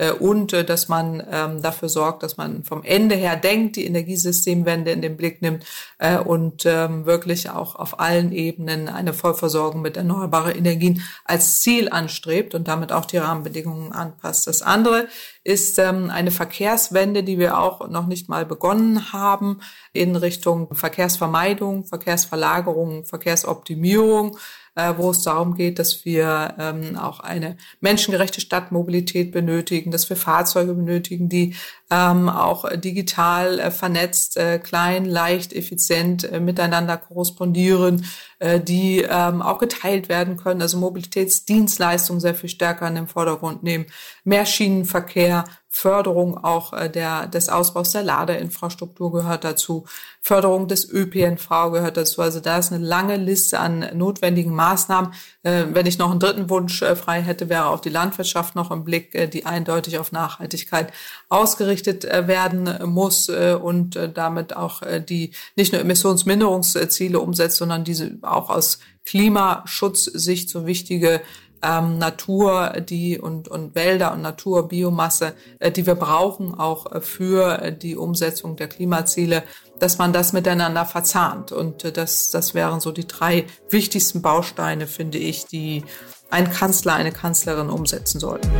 [0.00, 3.84] Äh, und äh, dass man ähm, dafür sorgt, dass man vom Ende her denkt, die
[3.84, 5.64] Energiesystemwende in den Blick nimmt
[5.98, 11.90] äh, und ähm, wirklich auch auf allen Ebenen eine Vollversorgung mit erneuerbaren Energien als Ziel
[11.90, 14.46] anstrebt und damit auch die Rahmenbedingungen anpasst.
[14.46, 15.06] Das andere
[15.44, 19.60] ist ähm, eine Verkehrswende, die wir auch noch nicht mal begonnen haben
[19.92, 24.38] in Richtung Verkehrsvermeidung, Verkehrsverlagerung, Verkehrsoptimierung
[24.80, 30.16] äh, wo es darum geht, dass wir ähm, auch eine menschengerechte Stadtmobilität benötigen, dass wir
[30.16, 31.54] Fahrzeuge benötigen, die
[31.90, 38.06] ähm, auch digital äh, vernetzt, äh, klein, leicht, effizient äh, miteinander korrespondieren,
[38.38, 43.62] äh, die ähm, auch geteilt werden können, also Mobilitätsdienstleistungen sehr viel stärker in den Vordergrund
[43.62, 43.86] nehmen,
[44.24, 49.86] mehr Schienenverkehr, Förderung auch äh, der, des Ausbaus der Ladeinfrastruktur gehört dazu.
[50.20, 52.22] Förderung des ÖPNV gehört dazu.
[52.22, 55.12] Also da ist eine lange Liste an notwendigen Maßnahmen.
[55.44, 58.72] Äh, wenn ich noch einen dritten Wunsch äh, frei hätte, wäre auch die Landwirtschaft noch
[58.72, 60.92] im Blick, die eindeutig auf Nachhaltigkeit
[61.28, 68.80] ausgerichtet werden muss und damit auch die nicht nur Emissionsminderungsziele umsetzt, sondern diese auch aus
[69.04, 71.20] Klimaschutzsicht so wichtige
[71.62, 77.00] ähm, Natur, die und, und Wälder und Natur, Biomasse, äh, die wir brauchen auch äh,
[77.00, 79.42] für äh, die Umsetzung der Klimaziele,
[79.78, 81.52] dass man das miteinander verzahnt.
[81.52, 85.84] Und äh, das, das wären so die drei wichtigsten Bausteine, finde ich, die
[86.30, 88.50] ein Kanzler, eine Kanzlerin umsetzen sollten.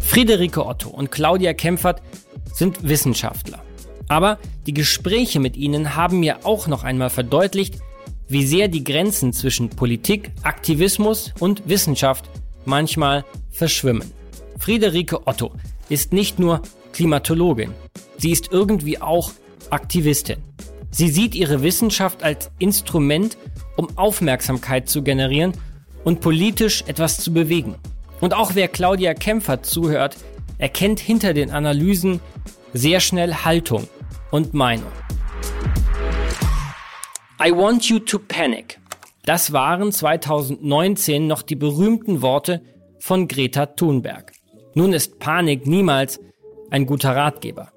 [0.00, 2.00] Friederike Otto und Claudia Kempfert
[2.54, 3.65] sind Wissenschaftler.
[4.08, 7.78] Aber die Gespräche mit ihnen haben mir auch noch einmal verdeutlicht,
[8.28, 12.28] wie sehr die Grenzen zwischen Politik, Aktivismus und Wissenschaft
[12.64, 14.10] manchmal verschwimmen.
[14.58, 15.52] Friederike Otto
[15.88, 17.72] ist nicht nur Klimatologin,
[18.18, 19.32] sie ist irgendwie auch
[19.70, 20.38] Aktivistin.
[20.90, 23.36] Sie sieht ihre Wissenschaft als Instrument,
[23.76, 25.52] um Aufmerksamkeit zu generieren
[26.04, 27.74] und politisch etwas zu bewegen.
[28.20, 30.16] Und auch wer Claudia Kämpfer zuhört,
[30.58, 32.20] erkennt hinter den Analysen
[32.72, 33.88] sehr schnell Haltung
[34.30, 34.92] und Meinung.
[37.44, 38.78] I want you to panic.
[39.24, 42.62] Das waren 2019 noch die berühmten Worte
[42.98, 44.32] von Greta Thunberg.
[44.74, 46.20] Nun ist Panik niemals
[46.70, 47.72] ein guter Ratgeber.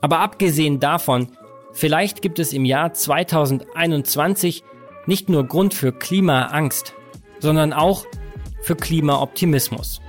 [0.00, 1.28] Aber abgesehen davon,
[1.72, 4.62] vielleicht gibt es im Jahr 2021
[5.06, 6.94] nicht nur Grund für Klimaangst,
[7.38, 8.04] sondern auch
[8.62, 10.00] für Klimaoptimismus.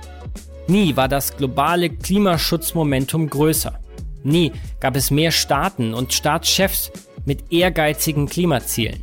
[0.66, 3.80] Nie war das globale Klimaschutzmomentum größer.
[4.22, 6.90] Nie gab es mehr Staaten und Staatschefs
[7.24, 9.02] mit ehrgeizigen Klimazielen.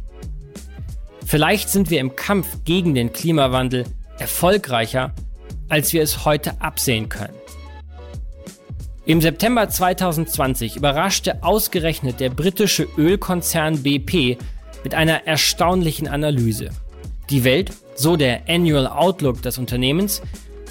[1.26, 3.86] Vielleicht sind wir im Kampf gegen den Klimawandel
[4.20, 5.14] erfolgreicher,
[5.70, 7.34] als wir es heute absehen können.
[9.06, 14.38] Im September 2020 überraschte ausgerechnet der britische Ölkonzern BP
[14.84, 16.70] mit einer erstaunlichen Analyse.
[17.30, 20.22] Die Welt, so der Annual Outlook des Unternehmens,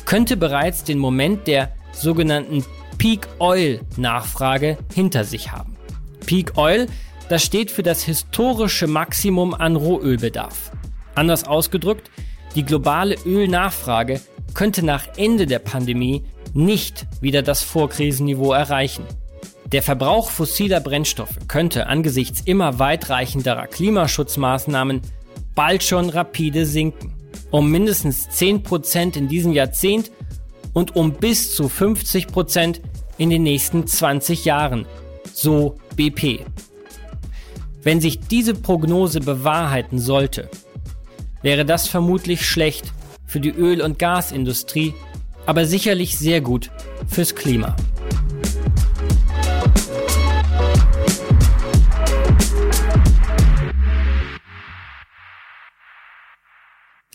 [0.04, 2.64] könnte bereits den Moment der sogenannten
[2.98, 5.76] Peak Oil Nachfrage hinter sich haben.
[6.26, 6.86] Peak Oil,
[7.28, 10.72] das steht für das historische Maximum an Rohölbedarf.
[11.14, 12.10] Anders ausgedrückt,
[12.54, 14.20] die globale Ölnachfrage
[14.54, 16.24] könnte nach Ende der Pandemie
[16.54, 19.04] nicht wieder das Vorkrisenniveau erreichen.
[19.66, 25.00] Der Verbrauch fossiler Brennstoffe könnte angesichts immer weitreichenderer Klimaschutzmaßnahmen
[25.54, 27.14] bald schon rapide sinken.
[27.50, 30.10] Um mindestens 10% in diesem Jahrzehnt
[30.74, 32.80] und um bis zu 50%
[33.16, 34.84] in den nächsten 20 Jahren.
[35.32, 36.44] So BP.
[37.82, 40.50] Wenn sich diese Prognose bewahrheiten sollte,
[41.42, 42.92] wäre das vermutlich schlecht
[43.26, 44.94] für die Öl- und Gasindustrie,
[45.46, 46.70] aber sicherlich sehr gut
[47.08, 47.76] fürs Klima.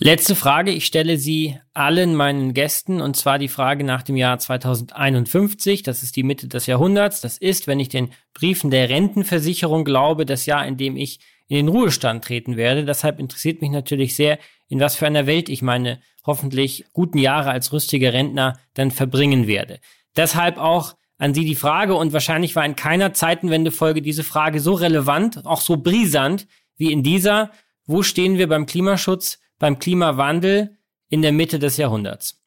[0.01, 4.39] Letzte Frage, ich stelle sie allen meinen Gästen und zwar die Frage nach dem Jahr
[4.39, 9.83] 2051, das ist die Mitte des Jahrhunderts, das ist, wenn ich den Briefen der Rentenversicherung
[9.83, 11.19] glaube, das Jahr, in dem ich
[11.49, 12.85] in den Ruhestand treten werde.
[12.85, 14.39] Deshalb interessiert mich natürlich sehr,
[14.69, 19.47] in was für einer Welt ich meine hoffentlich guten Jahre als rüstiger Rentner dann verbringen
[19.47, 19.81] werde.
[20.15, 24.75] Deshalb auch an Sie die Frage und wahrscheinlich war in keiner Zeitenwendefolge diese Frage so
[24.75, 26.47] relevant, auch so brisant
[26.77, 27.51] wie in dieser.
[27.85, 29.39] Wo stehen wir beim Klimaschutz?
[29.59, 30.77] Beim Klimawandel
[31.09, 32.39] in der Mitte des Jahrhunderts?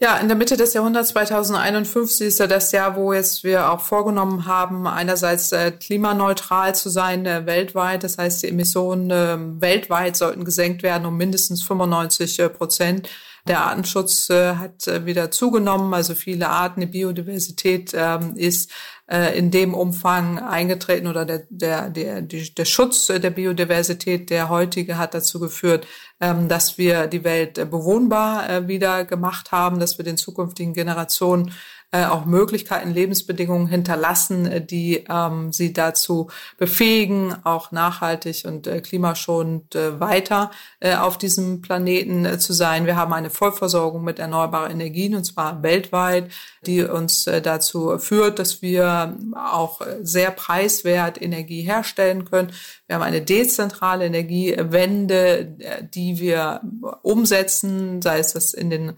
[0.00, 3.80] Ja, in der Mitte des Jahrhunderts 2051 ist ja das Jahr, wo jetzt wir auch
[3.80, 8.02] vorgenommen haben, einerseits äh, klimaneutral zu sein äh, weltweit.
[8.02, 13.08] Das heißt, die Emissionen äh, weltweit sollten gesenkt werden um mindestens 95 äh, Prozent.
[13.46, 18.70] Der Artenschutz äh, hat äh, wieder zugenommen, also viele Arten, die Biodiversität ähm, ist
[19.06, 24.96] äh, in dem Umfang eingetreten oder der, der, der, der Schutz der Biodiversität, der heutige,
[24.96, 25.86] hat dazu geführt,
[26.22, 31.52] ähm, dass wir die Welt bewohnbar wieder gemacht haben, dass wir den zukünftigen Generationen
[31.94, 36.28] äh, auch Möglichkeiten, Lebensbedingungen hinterlassen, äh, die ähm, sie dazu
[36.58, 42.86] befähigen, auch nachhaltig und äh, klimaschonend äh, weiter äh, auf diesem Planeten äh, zu sein.
[42.86, 46.32] Wir haben eine Vollversorgung mit erneuerbaren Energien und zwar weltweit,
[46.66, 52.50] die uns äh, dazu führt, dass wir auch sehr preiswert Energie herstellen können.
[52.88, 56.60] Wir haben eine dezentrale Energiewende, äh, die wir
[57.02, 58.94] umsetzen, sei es das in den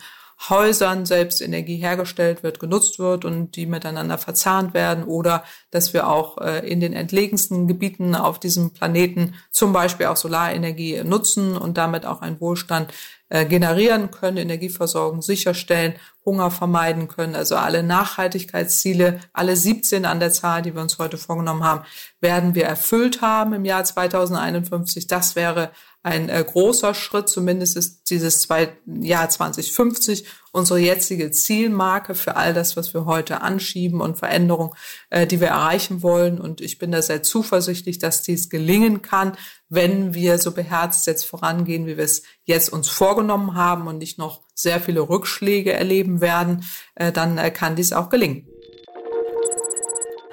[0.48, 6.08] Häusern selbst Energie hergestellt wird, genutzt wird und die miteinander verzahnt werden oder dass wir
[6.08, 11.78] auch äh, in den entlegensten Gebieten auf diesem Planeten zum Beispiel auch Solarenergie nutzen und
[11.78, 12.92] damit auch einen Wohlstand
[13.28, 17.34] äh, generieren können, Energieversorgung sicherstellen, Hunger vermeiden können.
[17.34, 21.84] Also alle Nachhaltigkeitsziele, alle 17 an der Zahl, die wir uns heute vorgenommen haben,
[22.20, 25.08] werden wir erfüllt haben im Jahr 2051.
[25.08, 25.70] Das wäre
[26.06, 27.28] ein äh, großer Schritt.
[27.28, 33.42] Zumindest ist dieses zwei, Jahr 2050 unsere jetzige Zielmarke für all das, was wir heute
[33.42, 34.72] anschieben und Veränderungen,
[35.10, 36.40] äh, die wir erreichen wollen.
[36.40, 39.36] Und ich bin da sehr zuversichtlich, dass dies gelingen kann,
[39.68, 44.16] wenn wir so beherzt jetzt vorangehen, wie wir es jetzt uns vorgenommen haben und nicht
[44.16, 48.46] noch sehr viele Rückschläge erleben werden, äh, dann äh, kann dies auch gelingen.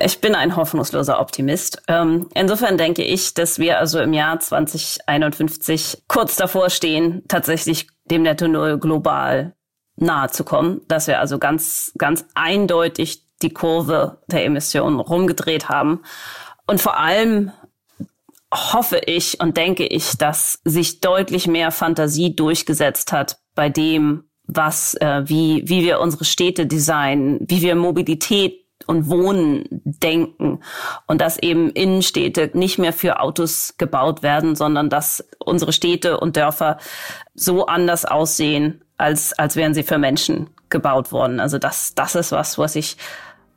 [0.05, 1.81] Ich bin ein hoffnungsloser Optimist.
[1.87, 8.23] Ähm, insofern denke ich, dass wir also im Jahr 2051 kurz davor stehen, tatsächlich dem
[8.23, 9.55] Netto Null global
[9.95, 16.01] nahe zu kommen, dass wir also ganz, ganz eindeutig die Kurve der Emissionen rumgedreht haben.
[16.67, 17.51] Und vor allem
[18.53, 24.95] hoffe ich und denke ich, dass sich deutlich mehr Fantasie durchgesetzt hat bei dem, was,
[24.95, 30.59] äh, wie, wie wir unsere Städte designen, wie wir Mobilität und Wohnen denken
[31.07, 36.37] und dass eben Innenstädte nicht mehr für Autos gebaut werden, sondern dass unsere Städte und
[36.37, 36.77] Dörfer
[37.33, 41.39] so anders aussehen, als, als wären sie für Menschen gebaut worden.
[41.39, 42.97] Also das, das ist was, was ich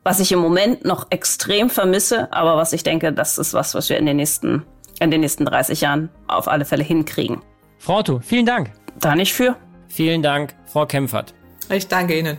[0.07, 3.89] was ich im Moment noch extrem vermisse, aber was ich denke, das ist was, was
[3.89, 4.63] wir in den nächsten,
[5.01, 7.43] in den nächsten 30 Jahren auf alle Fälle hinkriegen.
[7.79, 8.71] Frau Otto, vielen Dank.
[9.01, 9.57] Da nicht für.
[9.89, 11.35] Vielen Dank, Frau Kempfert.
[11.71, 12.39] Ich danke Ihnen.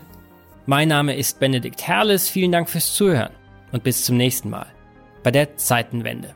[0.70, 2.28] Mein Name ist Benedikt Herles.
[2.28, 3.32] Vielen Dank fürs Zuhören
[3.72, 4.68] und bis zum nächsten Mal
[5.24, 6.36] bei der Zeitenwende.